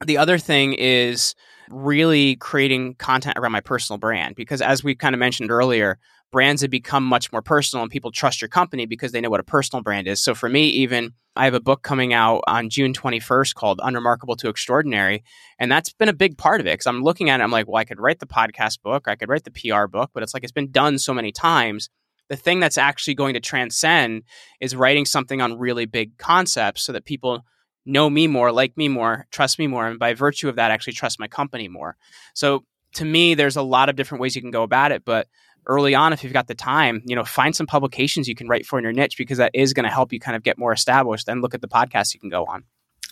the 0.05 0.17
other 0.17 0.38
thing 0.38 0.74
is 0.74 1.36
really 1.69 2.36
creating 2.36 2.95
content 2.95 3.38
around 3.38 3.51
my 3.51 3.62
personal 3.62 3.97
brand 3.97 4.36
because 4.36 4.62
as 4.62 4.83
we 4.83 4.95
kind 4.95 5.15
of 5.15 5.19
mentioned 5.19 5.51
earlier 5.51 5.97
brands 6.31 6.62
have 6.62 6.71
become 6.71 7.05
much 7.05 7.31
more 7.31 7.41
personal 7.41 7.83
and 7.83 7.91
people 7.91 8.12
trust 8.12 8.41
your 8.41 8.50
company 8.50 8.86
because 8.86 9.12
they 9.12 9.21
know 9.21 9.29
what 9.29 9.39
a 9.39 9.43
personal 9.43 9.81
brand 9.81 10.07
is. 10.07 10.21
So 10.21 10.36
for 10.36 10.50
me, 10.50 10.67
even 10.67 11.13
I 11.38 11.45
have 11.45 11.53
a 11.53 11.62
book 11.62 11.83
coming 11.83 12.13
out 12.13 12.43
on 12.47 12.69
June 12.69 12.93
21st 12.93 13.55
called 13.55 13.79
Unremarkable 13.81 14.36
to 14.38 14.50
Extraordinary. 14.50 15.24
And 15.57 15.71
that's 15.71 15.93
been 15.93 16.09
a 16.09 16.13
big 16.13 16.38
part 16.38 16.59
of 16.59 16.67
it 16.67 16.74
because 16.74 16.88
I'm 16.88 17.01
looking 17.01 17.29
at 17.29 17.39
it, 17.39 17.43
I'm 17.43 17.51
like, 17.51 17.67
well, 17.67 17.77
I 17.77 17.86
could 17.86 18.00
write 18.00 18.19
the 18.19 18.27
podcast 18.27 18.81
book, 18.81 19.07
I 19.07 19.15
could 19.15 19.29
write 19.29 19.45
the 19.45 19.51
PR 19.51 19.88
book, 19.88 20.12
but 20.13 20.21
it's 20.21 20.33
like 20.33 20.43
it's 20.43 20.51
been 20.51 20.71
done 20.71 21.00
so 21.00 21.13
many 21.13 21.31
times. 21.31 21.89
The 22.29 22.36
thing 22.36 22.60
that's 22.60 22.77
actually 22.77 23.15
going 23.15 23.34
to 23.36 23.39
transcend 23.39 24.24
is 24.60 24.75
writing 24.75 25.05
something 25.05 25.41
on 25.41 25.57
really 25.57 25.86
big 25.86 26.17
concepts 26.17 26.84
so 26.84 26.91
that 26.93 27.05
people 27.05 27.46
know 27.86 28.10
me 28.10 28.27
more, 28.27 28.51
like 28.51 28.75
me 28.77 28.89
more, 28.89 29.27
trust 29.31 29.57
me 29.57 29.67
more, 29.67 29.88
and 29.88 29.98
by 29.98 30.13
virtue 30.13 30.50
of 30.50 30.57
that, 30.57 30.72
actually 30.72 30.93
trust 30.93 31.19
my 31.19 31.27
company 31.27 31.67
more. 31.67 31.96
So 32.34 32.65
to 32.96 33.05
me, 33.05 33.34
there's 33.34 33.55
a 33.55 33.62
lot 33.62 33.89
of 33.89 33.96
different 33.96 34.22
ways 34.22 34.36
you 34.36 34.41
can 34.41 34.51
go 34.51 34.63
about 34.63 34.91
it, 34.91 35.05
but 35.05 35.27
early 35.67 35.96
on, 35.96 36.13
if 36.13 36.24
you've 36.24 36.34
got 36.34 36.48
the 36.48 36.55
time, 36.55 37.01
you 37.05 37.15
know, 37.15 37.24
find 37.24 37.55
some 37.55 37.67
publications 37.67 38.27
you 38.27 38.36
can 38.36 38.48
write 38.48 38.65
for 38.65 38.79
in 38.79 38.84
your 38.84 38.93
niche 38.93 39.17
because 39.17 39.38
that 39.38 39.51
is 39.53 39.74
going 39.74 39.84
to 39.86 39.91
help 39.91 40.12
you 40.12 40.19
kind 40.19 40.36
of 40.36 40.43
get 40.43 40.57
more 40.57 40.74
established. 40.74 41.27
and 41.27 41.41
look 41.41 41.53
at 41.53 41.62
the 41.62 41.67
podcasts 41.67 42.13
you 42.13 42.19
can 42.19 42.29
go 42.29 42.46
on. 42.46 42.63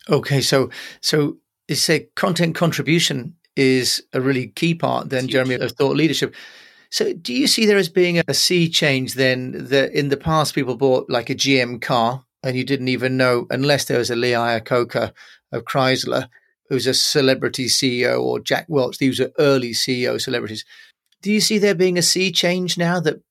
Okay, 0.10 0.41
so 0.41 0.69
so 1.01 1.38
you 1.67 1.75
say 1.75 2.07
content 2.15 2.55
contribution 2.55 3.36
is 3.55 4.03
a 4.13 4.22
really 4.22 4.48
key 4.48 4.75
part 4.75 5.10
then, 5.10 5.27
Jeremy, 5.27 5.55
of 5.55 5.72
thought 5.72 5.95
leadership. 5.95 6.36
So 6.95 7.11
do 7.11 7.33
you 7.33 7.47
see 7.47 7.65
there 7.65 7.75
as 7.75 7.89
being 7.89 8.21
a 8.25 8.33
sea 8.33 8.69
change 8.69 9.15
then 9.15 9.67
that 9.67 9.91
in 9.91 10.07
the 10.07 10.15
past 10.15 10.55
people 10.55 10.77
bought 10.77 11.09
like 11.09 11.29
a 11.29 11.35
GM 11.35 11.81
car 11.81 12.23
and 12.41 12.55
you 12.55 12.63
didn't 12.63 12.87
even 12.87 13.17
know 13.17 13.47
unless 13.49 13.83
there 13.83 13.97
was 13.97 14.09
a 14.09 14.15
Lee 14.15 14.31
Iacocca 14.31 15.11
of 15.51 15.65
Chrysler 15.65 16.29
who's 16.69 16.87
a 16.87 16.93
celebrity 16.93 17.65
CEO 17.65 18.21
or 18.21 18.39
Jack 18.39 18.67
Welch, 18.69 18.97
these 18.97 19.19
are 19.19 19.33
early 19.37 19.71
CEO 19.71 20.21
celebrities. 20.21 20.63
Do 21.21 21.33
you 21.33 21.41
see 21.41 21.57
there 21.57 21.75
being 21.75 21.97
a 21.97 22.01
sea 22.01 22.31
change 22.31 22.77
now 22.77 23.01
that 23.01 23.21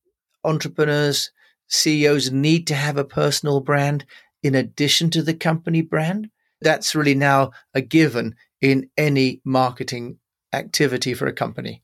entrepreneurs, 0.45 1.31
CEOs 1.69 2.31
need 2.31 2.67
to 2.67 2.75
have 2.75 2.99
a 2.99 3.03
personal 3.03 3.61
brand 3.61 4.05
in 4.43 4.55
addition 4.55 5.09
to 5.09 5.23
the 5.23 5.33
company 5.33 5.81
brand? 5.81 6.29
That's 6.61 6.95
really 6.95 7.15
now 7.15 7.53
a 7.73 7.81
given 7.81 8.35
in 8.61 8.91
any 8.99 9.41
marketing 9.43 10.19
activity 10.53 11.15
for 11.15 11.27
a 11.27 11.33
company. 11.33 11.83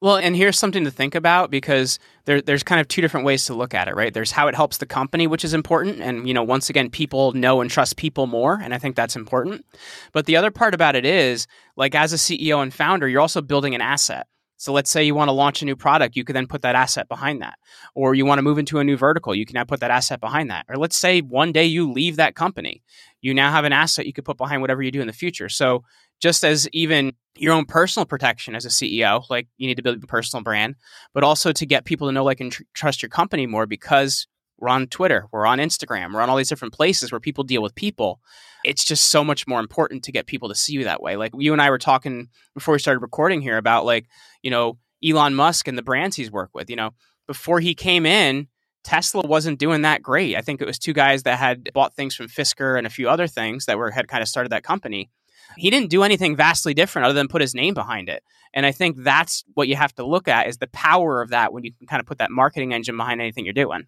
Well, 0.00 0.16
and 0.16 0.36
here's 0.36 0.56
something 0.56 0.84
to 0.84 0.92
think 0.92 1.16
about 1.16 1.50
because 1.50 1.98
there, 2.24 2.40
there's 2.40 2.62
kind 2.62 2.80
of 2.80 2.86
two 2.86 3.02
different 3.02 3.26
ways 3.26 3.46
to 3.46 3.54
look 3.54 3.74
at 3.74 3.88
it, 3.88 3.96
right? 3.96 4.14
There's 4.14 4.30
how 4.30 4.46
it 4.46 4.54
helps 4.54 4.78
the 4.78 4.86
company, 4.86 5.26
which 5.26 5.44
is 5.44 5.54
important. 5.54 6.00
And, 6.00 6.28
you 6.28 6.34
know, 6.34 6.44
once 6.44 6.70
again, 6.70 6.88
people 6.88 7.32
know 7.32 7.60
and 7.60 7.68
trust 7.68 7.96
people 7.96 8.28
more. 8.28 8.60
And 8.62 8.72
I 8.72 8.78
think 8.78 8.94
that's 8.94 9.16
important. 9.16 9.64
But 10.12 10.26
the 10.26 10.36
other 10.36 10.52
part 10.52 10.72
about 10.72 10.94
it 10.94 11.04
is, 11.04 11.48
like, 11.76 11.96
as 11.96 12.12
a 12.12 12.16
CEO 12.16 12.62
and 12.62 12.72
founder, 12.72 13.08
you're 13.08 13.20
also 13.20 13.42
building 13.42 13.74
an 13.74 13.80
asset. 13.80 14.28
So 14.56 14.72
let's 14.72 14.90
say 14.90 15.04
you 15.04 15.14
want 15.14 15.28
to 15.28 15.32
launch 15.32 15.62
a 15.62 15.64
new 15.64 15.76
product, 15.76 16.16
you 16.16 16.24
could 16.24 16.34
then 16.34 16.48
put 16.48 16.62
that 16.62 16.74
asset 16.74 17.08
behind 17.08 17.42
that. 17.42 17.58
Or 17.94 18.14
you 18.14 18.26
want 18.26 18.38
to 18.38 18.42
move 18.42 18.58
into 18.58 18.80
a 18.80 18.84
new 18.84 18.96
vertical, 18.96 19.34
you 19.34 19.46
can 19.46 19.54
now 19.54 19.64
put 19.64 19.80
that 19.80 19.92
asset 19.92 20.20
behind 20.20 20.50
that. 20.50 20.66
Or 20.68 20.76
let's 20.76 20.96
say 20.96 21.20
one 21.20 21.52
day 21.52 21.64
you 21.64 21.90
leave 21.90 22.16
that 22.16 22.34
company, 22.34 22.82
you 23.20 23.34
now 23.34 23.52
have 23.52 23.64
an 23.64 23.72
asset 23.72 24.06
you 24.06 24.12
could 24.12 24.24
put 24.24 24.36
behind 24.36 24.60
whatever 24.60 24.82
you 24.82 24.90
do 24.90 25.00
in 25.00 25.06
the 25.06 25.12
future. 25.12 25.48
So 25.48 25.84
just 26.20 26.44
as 26.44 26.68
even 26.72 27.12
your 27.36 27.54
own 27.54 27.64
personal 27.64 28.06
protection 28.06 28.54
as 28.54 28.64
a 28.64 28.68
CEO, 28.68 29.22
like 29.30 29.48
you 29.56 29.66
need 29.66 29.76
to 29.76 29.82
build 29.82 30.02
a 30.02 30.06
personal 30.06 30.42
brand, 30.42 30.74
but 31.14 31.22
also 31.22 31.52
to 31.52 31.66
get 31.66 31.84
people 31.84 32.08
to 32.08 32.12
know, 32.12 32.24
like, 32.24 32.40
and 32.40 32.52
tr- 32.52 32.62
trust 32.74 33.02
your 33.02 33.08
company 33.08 33.46
more 33.46 33.66
because 33.66 34.26
we're 34.58 34.68
on 34.68 34.88
Twitter, 34.88 35.26
we're 35.32 35.46
on 35.46 35.58
Instagram, 35.58 36.12
we're 36.12 36.20
on 36.20 36.28
all 36.28 36.36
these 36.36 36.48
different 36.48 36.74
places 36.74 37.12
where 37.12 37.20
people 37.20 37.44
deal 37.44 37.62
with 37.62 37.74
people. 37.74 38.20
It's 38.64 38.84
just 38.84 39.10
so 39.10 39.22
much 39.22 39.46
more 39.46 39.60
important 39.60 40.02
to 40.04 40.12
get 40.12 40.26
people 40.26 40.48
to 40.48 40.54
see 40.54 40.72
you 40.72 40.84
that 40.84 41.00
way. 41.00 41.16
Like 41.16 41.32
you 41.38 41.52
and 41.52 41.62
I 41.62 41.70
were 41.70 41.78
talking 41.78 42.28
before 42.54 42.72
we 42.72 42.80
started 42.80 43.00
recording 43.00 43.40
here 43.40 43.56
about 43.56 43.84
like, 43.84 44.06
you 44.42 44.50
know, 44.50 44.78
Elon 45.06 45.34
Musk 45.34 45.68
and 45.68 45.78
the 45.78 45.82
brands 45.82 46.16
he's 46.16 46.30
worked 46.30 46.54
with. 46.54 46.68
You 46.68 46.76
know, 46.76 46.90
before 47.28 47.60
he 47.60 47.74
came 47.74 48.04
in, 48.04 48.48
Tesla 48.82 49.22
wasn't 49.26 49.58
doing 49.58 49.82
that 49.82 50.02
great. 50.02 50.36
I 50.36 50.40
think 50.40 50.60
it 50.60 50.66
was 50.66 50.78
two 50.78 50.92
guys 50.92 51.22
that 51.24 51.38
had 51.38 51.70
bought 51.72 51.94
things 51.94 52.14
from 52.14 52.26
Fisker 52.26 52.76
and 52.76 52.86
a 52.86 52.90
few 52.90 53.08
other 53.08 53.26
things 53.26 53.66
that 53.66 53.78
were 53.78 53.90
had 53.90 54.08
kind 54.08 54.22
of 54.22 54.28
started 54.28 54.50
that 54.50 54.64
company. 54.64 55.10
He 55.56 55.70
didn't 55.70 55.90
do 55.90 56.02
anything 56.02 56.36
vastly 56.36 56.74
different 56.74 57.06
other 57.06 57.14
than 57.14 57.28
put 57.28 57.40
his 57.40 57.54
name 57.54 57.74
behind 57.74 58.08
it. 58.08 58.22
And 58.54 58.64
I 58.64 58.72
think 58.72 59.02
that's 59.02 59.44
what 59.54 59.68
you 59.68 59.76
have 59.76 59.94
to 59.96 60.06
look 60.06 60.28
at 60.28 60.48
is 60.48 60.58
the 60.58 60.68
power 60.68 61.20
of 61.20 61.30
that 61.30 61.52
when 61.52 61.64
you 61.64 61.72
can 61.72 61.86
kind 61.86 62.00
of 62.00 62.06
put 62.06 62.18
that 62.18 62.30
marketing 62.30 62.72
engine 62.72 62.96
behind 62.96 63.20
anything 63.20 63.44
you're 63.44 63.52
doing. 63.52 63.86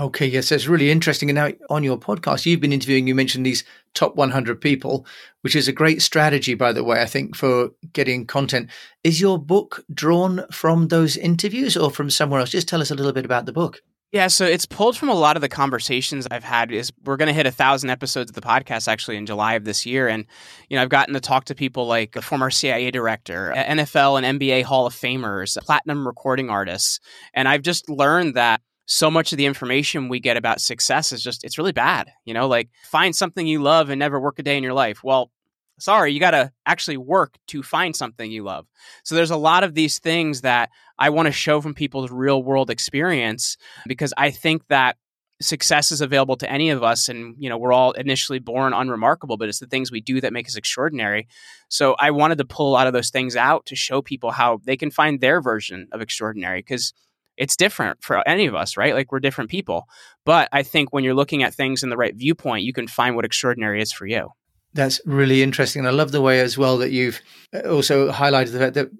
Okay, 0.00 0.26
yes, 0.26 0.50
that's 0.50 0.68
really 0.68 0.92
interesting. 0.92 1.28
And 1.28 1.34
now 1.34 1.50
on 1.70 1.82
your 1.82 1.98
podcast, 1.98 2.46
you've 2.46 2.60
been 2.60 2.72
interviewing, 2.72 3.08
you 3.08 3.16
mentioned 3.16 3.44
these 3.44 3.64
top 3.94 4.14
100 4.14 4.60
people, 4.60 5.04
which 5.40 5.56
is 5.56 5.66
a 5.66 5.72
great 5.72 6.02
strategy, 6.02 6.54
by 6.54 6.72
the 6.72 6.84
way, 6.84 7.02
I 7.02 7.06
think, 7.06 7.34
for 7.34 7.70
getting 7.92 8.24
content. 8.24 8.70
Is 9.02 9.20
your 9.20 9.38
book 9.38 9.84
drawn 9.92 10.44
from 10.52 10.86
those 10.86 11.16
interviews 11.16 11.76
or 11.76 11.90
from 11.90 12.10
somewhere 12.10 12.38
else? 12.38 12.50
Just 12.50 12.68
tell 12.68 12.80
us 12.80 12.92
a 12.92 12.94
little 12.94 13.12
bit 13.12 13.24
about 13.24 13.46
the 13.46 13.52
book. 13.52 13.82
Yeah, 14.10 14.28
so 14.28 14.46
it's 14.46 14.64
pulled 14.64 14.96
from 14.96 15.10
a 15.10 15.14
lot 15.14 15.36
of 15.36 15.42
the 15.42 15.50
conversations 15.50 16.26
I've 16.30 16.44
had. 16.44 16.72
Is 16.72 16.90
we're 17.04 17.18
going 17.18 17.26
to 17.26 17.34
hit 17.34 17.46
a 17.46 17.50
thousand 17.50 17.90
episodes 17.90 18.30
of 18.30 18.34
the 18.34 18.40
podcast 18.40 18.88
actually 18.88 19.18
in 19.18 19.26
July 19.26 19.54
of 19.54 19.64
this 19.64 19.84
year, 19.84 20.08
and 20.08 20.24
you 20.70 20.76
know 20.76 20.82
I've 20.82 20.88
gotten 20.88 21.12
to 21.12 21.20
talk 21.20 21.44
to 21.46 21.54
people 21.54 21.86
like 21.86 22.12
the 22.12 22.22
former 22.22 22.50
CIA 22.50 22.90
director, 22.90 23.52
NFL 23.54 24.22
and 24.22 24.40
NBA 24.40 24.62
Hall 24.62 24.86
of 24.86 24.94
Famers, 24.94 25.58
platinum 25.62 26.06
recording 26.06 26.48
artists, 26.48 27.00
and 27.34 27.48
I've 27.48 27.60
just 27.60 27.90
learned 27.90 28.34
that 28.34 28.62
so 28.86 29.10
much 29.10 29.32
of 29.32 29.36
the 29.36 29.44
information 29.44 30.08
we 30.08 30.18
get 30.18 30.38
about 30.38 30.62
success 30.62 31.12
is 31.12 31.22
just 31.22 31.44
it's 31.44 31.58
really 31.58 31.72
bad 31.72 32.10
you 32.24 32.32
know 32.32 32.48
like 32.48 32.70
find 32.84 33.14
something 33.14 33.46
you 33.46 33.60
love 33.60 33.90
and 33.90 33.98
never 33.98 34.18
work 34.18 34.38
a 34.38 34.42
day 34.42 34.56
in 34.56 34.62
your 34.62 34.72
life 34.72 35.04
well 35.04 35.30
sorry 35.78 36.12
you 36.12 36.20
got 36.20 36.32
to 36.32 36.50
actually 36.66 36.96
work 36.96 37.36
to 37.46 37.62
find 37.62 37.94
something 37.94 38.30
you 38.30 38.42
love 38.42 38.66
so 39.04 39.14
there's 39.14 39.30
a 39.30 39.36
lot 39.36 39.64
of 39.64 39.74
these 39.74 39.98
things 39.98 40.42
that 40.42 40.70
i 40.98 41.10
want 41.10 41.26
to 41.26 41.32
show 41.32 41.60
from 41.60 41.74
people's 41.74 42.10
real 42.10 42.42
world 42.42 42.70
experience 42.70 43.56
because 43.86 44.12
i 44.16 44.30
think 44.30 44.66
that 44.68 44.96
success 45.40 45.92
is 45.92 46.00
available 46.00 46.36
to 46.36 46.50
any 46.50 46.70
of 46.70 46.82
us 46.82 47.08
and 47.08 47.36
you 47.38 47.48
know 47.48 47.56
we're 47.56 47.72
all 47.72 47.92
initially 47.92 48.40
born 48.40 48.72
unremarkable 48.72 49.36
but 49.36 49.48
it's 49.48 49.60
the 49.60 49.66
things 49.66 49.92
we 49.92 50.00
do 50.00 50.20
that 50.20 50.32
make 50.32 50.48
us 50.48 50.56
extraordinary 50.56 51.28
so 51.68 51.94
i 52.00 52.10
wanted 52.10 52.38
to 52.38 52.44
pull 52.44 52.68
a 52.68 52.72
lot 52.72 52.88
of 52.88 52.92
those 52.92 53.10
things 53.10 53.36
out 53.36 53.64
to 53.64 53.76
show 53.76 54.02
people 54.02 54.32
how 54.32 54.60
they 54.64 54.76
can 54.76 54.90
find 54.90 55.20
their 55.20 55.40
version 55.40 55.86
of 55.92 56.00
extraordinary 56.00 56.58
because 56.58 56.92
it's 57.38 57.56
different 57.56 58.02
for 58.02 58.26
any 58.28 58.46
of 58.46 58.54
us, 58.54 58.76
right? 58.76 58.94
Like 58.94 59.12
we're 59.12 59.20
different 59.20 59.48
people. 59.48 59.86
But 60.24 60.48
I 60.52 60.62
think 60.64 60.92
when 60.92 61.04
you're 61.04 61.14
looking 61.14 61.42
at 61.42 61.54
things 61.54 61.82
in 61.82 61.88
the 61.88 61.96
right 61.96 62.14
viewpoint, 62.14 62.64
you 62.64 62.72
can 62.72 62.88
find 62.88 63.14
what 63.14 63.24
extraordinary 63.24 63.80
is 63.80 63.92
for 63.92 64.06
you. 64.06 64.30
That's 64.74 65.00
really 65.06 65.42
interesting. 65.42 65.80
And 65.80 65.88
I 65.88 65.92
love 65.92 66.12
the 66.12 66.20
way 66.20 66.40
as 66.40 66.58
well 66.58 66.78
that 66.78 66.92
you've 66.92 67.20
uh, 67.54 67.60
also 67.70 68.12
highlighted 68.12 68.52
the 68.52 68.58
fact 68.58 68.74
that 68.74 68.90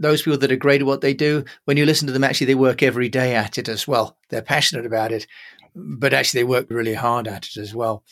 those 0.00 0.22
people 0.22 0.38
that 0.38 0.52
are 0.52 0.56
great 0.56 0.80
at 0.80 0.86
what 0.86 1.00
they 1.00 1.14
do, 1.14 1.44
when 1.64 1.76
you 1.76 1.86
listen 1.86 2.06
to 2.06 2.12
them, 2.12 2.24
actually 2.24 2.48
they 2.48 2.54
work 2.54 2.82
every 2.82 3.08
day 3.08 3.34
at 3.34 3.56
it 3.56 3.68
as 3.68 3.86
well. 3.86 4.16
They're 4.28 4.42
passionate 4.42 4.84
about 4.84 5.12
it, 5.12 5.26
but 5.74 6.12
actually 6.12 6.40
they 6.40 6.48
work 6.48 6.66
really 6.70 6.94
hard 6.94 7.28
at 7.28 7.46
it 7.46 7.56
as 7.56 7.74
well. 7.74 8.02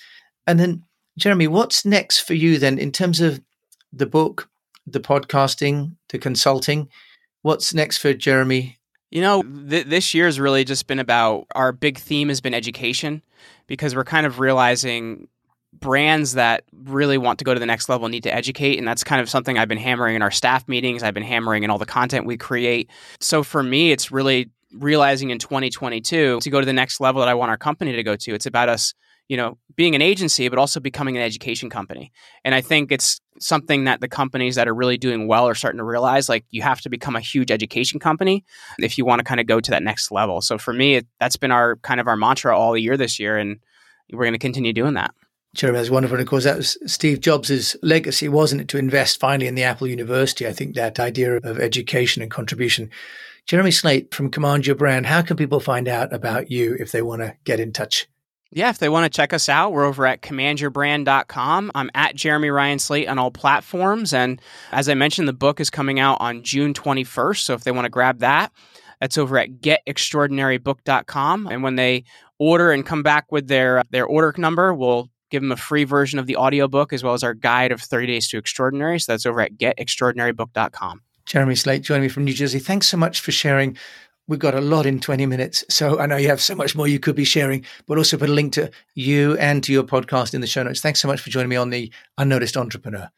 And 0.47 0.59
then, 0.59 0.85
Jeremy, 1.19 1.49
what's 1.49 1.85
next 1.85 2.21
for 2.21 2.35
you 2.35 2.59
then 2.59 2.79
in 2.79 2.93
terms 2.93 3.21
of 3.21 3.43
the 3.93 4.07
book, 4.07 4.49
the 4.87 5.01
podcasting, 5.01 5.97
the 6.11 6.19
consulting? 6.19 6.89
What's 7.43 7.75
next 7.75 7.99
for 7.99 8.15
Jeremy 8.15 8.81
you 9.11 9.21
know, 9.21 9.43
th- 9.43 9.87
this 9.87 10.15
year 10.15 10.27
has 10.27 10.39
really 10.39 10.65
just 10.65 10.87
been 10.87 11.01
about 11.01 11.47
our 11.55 11.73
big 11.73 11.99
theme 11.99 12.29
has 12.29 12.41
been 12.41 12.55
education 12.55 13.23
because 13.67 13.95
we're 13.95 14.05
kind 14.05 14.27
of 14.27 14.39
realizing 14.39 15.29
brands 15.73 16.35
that 16.35 16.65
really 16.73 17.19
want 17.19 17.39
to 17.39 17.45
go 17.45 17.55
to 17.55 17.61
the 17.61 17.67
next 17.67 17.89
level 17.89 18.09
need 18.09 18.25
to 18.25 18.35
educate. 18.35 18.79
And 18.79 18.87
that's 18.87 19.05
kind 19.05 19.21
of 19.21 19.31
something 19.31 19.57
I've 19.57 19.69
been 19.69 19.79
hammering 19.79 20.17
in 20.17 20.23
our 20.23 20.31
staff 20.31 20.67
meetings, 20.69 21.03
I've 21.03 21.15
been 21.15 21.23
hammering 21.23 21.63
in 21.63 21.71
all 21.71 21.79
the 21.79 21.87
content 21.87 22.27
we 22.27 22.37
create. 22.37 22.91
So 23.21 23.43
for 23.43 23.63
me, 23.63 23.93
it's 23.93 24.11
really 24.11 24.51
realizing 24.73 25.31
in 25.31 25.39
2022 25.39 26.41
to 26.41 26.51
go 26.51 26.61
to 26.61 26.67
the 26.67 26.73
next 26.73 27.01
level 27.01 27.21
that 27.21 27.29
I 27.29 27.35
want 27.35 27.51
our 27.51 27.57
company 27.57 27.93
to 27.93 28.03
go 28.03 28.17
to. 28.17 28.35
It's 28.35 28.47
about 28.47 28.69
us 28.69 28.95
you 29.31 29.37
know, 29.37 29.57
being 29.77 29.95
an 29.95 30.03
agency, 30.03 30.49
but 30.49 30.59
also 30.59 30.81
becoming 30.81 31.17
an 31.17 31.23
education 31.23 31.71
company. 31.71 32.11
And 32.45 32.53
I 32.53 32.61
think 32.61 32.91
it's 32.91 33.21
something 33.39 33.85
that 33.85 34.01
the 34.01 34.09
companies 34.09 34.57
that 34.57 34.67
are 34.67 34.75
really 34.75 34.99
doing 34.99 35.29
well 35.29 35.47
are 35.47 35.55
starting 35.55 35.79
to 35.79 35.85
realize 35.85 36.29
like 36.29 36.45
you 36.51 36.63
have 36.63 36.81
to 36.81 36.91
become 36.91 37.15
a 37.15 37.21
huge 37.21 37.53
education 37.53 38.01
company 38.01 38.45
if 38.81 38.99
you 38.99 39.05
want 39.05 39.21
to 39.21 39.25
kind 39.25 39.39
of 39.39 39.47
go 39.47 39.61
to 39.61 39.71
that 39.71 39.85
next 39.85 40.11
level. 40.11 40.41
So 40.41 40.59
for 40.59 40.73
me, 40.73 41.03
that's 41.21 41.37
been 41.37 41.53
our 41.53 41.77
kind 41.77 42.01
of 42.01 42.09
our 42.09 42.17
mantra 42.17 42.59
all 42.59 42.77
year 42.77 42.97
this 42.97 43.21
year. 43.21 43.39
And 43.39 43.61
we're 44.13 44.25
going 44.25 44.33
to 44.33 44.39
continue 44.41 44.73
doing 44.73 44.95
that. 44.95 45.15
Sure, 45.57 45.73
that's 45.73 45.91
wonderful. 45.91 46.17
And 46.17 46.23
of 46.23 46.29
course, 46.29 46.45
that 46.45 46.59
was 46.59 46.79
Steve 46.87 47.21
Jobs' 47.21 47.77
legacy, 47.83 48.29
wasn't 48.29 48.61
it, 48.61 48.69
to 48.69 48.79
invest 48.79 49.19
finally 49.19 49.49
in 49.49 49.57
the 49.57 49.65
Apple 49.65 49.89
University? 49.89 50.47
I 50.47 50.53
think 50.53 50.75
that 50.75 51.01
idea 51.01 51.37
of 51.39 51.59
education 51.59 52.23
and 52.23 52.31
contribution. 52.31 52.91
Jeremy 53.47 53.73
Slate 53.73 54.15
from 54.15 54.31
Command 54.31 54.67
Your 54.67 54.77
Brand, 54.77 55.07
how 55.07 55.23
can 55.23 55.37
people 55.37 55.59
find 55.59 55.89
out 55.89 56.13
about 56.13 56.53
you 56.53 56.77
if 56.79 56.93
they 56.93 57.03
want 57.03 57.23
to 57.23 57.35
get 57.45 57.59
in 57.59 57.73
touch? 57.73 58.07
Yeah, 58.53 58.71
if 58.71 58.79
they 58.79 58.89
want 58.89 59.13
to 59.13 59.17
check 59.17 59.33
us 59.33 59.49
out, 59.49 59.73
we're 59.73 59.85
over 59.85 60.07
at 60.07 60.23
commandyourbrand.com. 60.23 61.71
I'm 61.75 61.91
at 61.95 62.17
Jeremy 62.17 62.51
Ryan 62.51 62.79
Slate 62.81 63.09
on 63.09 63.19
all 63.19 63.31
platforms. 63.31 64.13
And 64.13 64.41
as 64.73 64.89
I 64.89 64.95
mentioned, 64.95 65.27
the 65.29 65.33
book 65.33 65.61
is 65.61 65.71
coming 65.71 66.01
out 66.01 66.19
on 66.21 66.43
June 66.43 66.75
21st. 66.75 67.39
So 67.39 67.55
if 67.55 67.63
they 67.63 67.71
want 67.71 67.87
to 67.87 67.91
grab 67.91 68.21
that, 68.21 68.53
that's 69.01 69.19
over 69.19 69.39
at 69.39 69.61
getextraordinarybook.com. 69.61 71.47
And 71.47 71.63
when 71.63 71.77
they 71.77 72.05
order 72.39 72.73
and 72.73 72.85
come 72.85 73.05
back 73.05 73.31
with 73.31 73.47
their, 73.47 73.83
their 73.91 74.07
order 74.07 74.35
number, 74.37 74.75
we'll 74.75 75.09
give 75.31 75.43
them 75.43 75.53
a 75.53 75.57
free 75.57 75.85
version 75.85 76.19
of 76.19 76.27
the 76.27 76.37
audiobook 76.37 76.93
as 76.93 77.03
well 77.03 77.15
as 77.15 77.23
our 77.23 77.35
guide 77.35 77.73
of 77.73 77.81
30 77.81 78.07
days 78.07 78.29
to 78.29 78.39
extraordinary. 78.39 79.01
So 79.01 79.13
that's 79.13 79.27
over 79.27 79.41
at 79.41 79.57
getextraordinarybook.com. 79.57 81.03
Jeremy 81.27 81.55
Slate 81.55 81.83
joining 81.83 82.03
me 82.03 82.09
from 82.09 82.25
New 82.25 82.33
Jersey. 82.33 82.59
Thanks 82.59 82.89
so 82.89 82.97
much 82.97 83.21
for 83.21 83.33
sharing 83.33 83.77
we've 84.31 84.39
got 84.39 84.55
a 84.55 84.61
lot 84.61 84.87
in 84.87 85.01
20 85.01 85.27
minutes. 85.27 85.65
So 85.69 85.99
I 85.99 86.07
know 86.07 86.17
you 86.17 86.29
have 86.29 86.41
so 86.41 86.55
much 86.55 86.77
more 86.77 86.87
you 86.87 87.01
could 87.01 87.17
be 87.17 87.25
sharing, 87.25 87.65
but 87.87 87.99
also 87.99 88.17
put 88.17 88.31
a 88.31 88.33
link 88.33 88.53
to 88.55 88.71
you 88.95 89.37
and 89.39 89.63
to 89.65 89.73
your 89.73 89.83
podcast 89.83 90.35
in 90.35 90.41
the 90.41 90.47
show 90.47 90.63
notes. 90.63 90.81
Thanks 90.81 91.01
so 91.01 91.09
much 91.09 91.21
for 91.21 91.31
joining 91.31 91.49
me 91.49 91.57
on 91.57 91.71
the 91.71 91.93
Unnoticed 92.17 92.57
Entrepreneur. 92.57 93.11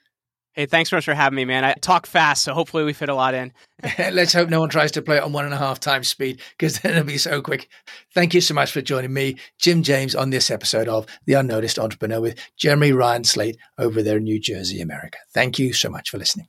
Hey, 0.54 0.66
thanks 0.66 0.90
so 0.90 0.96
much 0.96 1.06
for 1.06 1.14
having 1.14 1.36
me, 1.36 1.46
man. 1.46 1.64
I 1.64 1.72
talk 1.80 2.06
fast, 2.06 2.44
so 2.44 2.52
hopefully 2.52 2.84
we 2.84 2.92
fit 2.92 3.08
a 3.08 3.14
lot 3.14 3.32
in. 3.32 3.54
Let's 3.98 4.34
hope 4.34 4.50
no 4.50 4.60
one 4.60 4.68
tries 4.68 4.92
to 4.92 5.02
play 5.02 5.16
it 5.16 5.22
on 5.22 5.32
one 5.32 5.46
and 5.46 5.54
a 5.54 5.58
half 5.58 5.80
times 5.80 6.08
speed 6.08 6.42
because 6.58 6.78
then 6.80 6.92
it'll 6.92 7.04
be 7.04 7.16
so 7.16 7.40
quick. 7.40 7.68
Thank 8.14 8.34
you 8.34 8.42
so 8.42 8.52
much 8.52 8.70
for 8.70 8.82
joining 8.82 9.14
me, 9.14 9.38
Jim 9.58 9.82
James, 9.82 10.14
on 10.14 10.28
this 10.28 10.50
episode 10.50 10.88
of 10.88 11.06
The 11.24 11.34
Unnoticed 11.34 11.78
Entrepreneur 11.78 12.20
with 12.20 12.38
Jeremy 12.58 12.92
Ryan 12.92 13.24
Slate 13.24 13.56
over 13.78 14.02
there 14.02 14.18
in 14.18 14.24
New 14.24 14.38
Jersey, 14.38 14.82
America. 14.82 15.18
Thank 15.32 15.58
you 15.58 15.72
so 15.72 15.88
much 15.88 16.10
for 16.10 16.18
listening. 16.18 16.48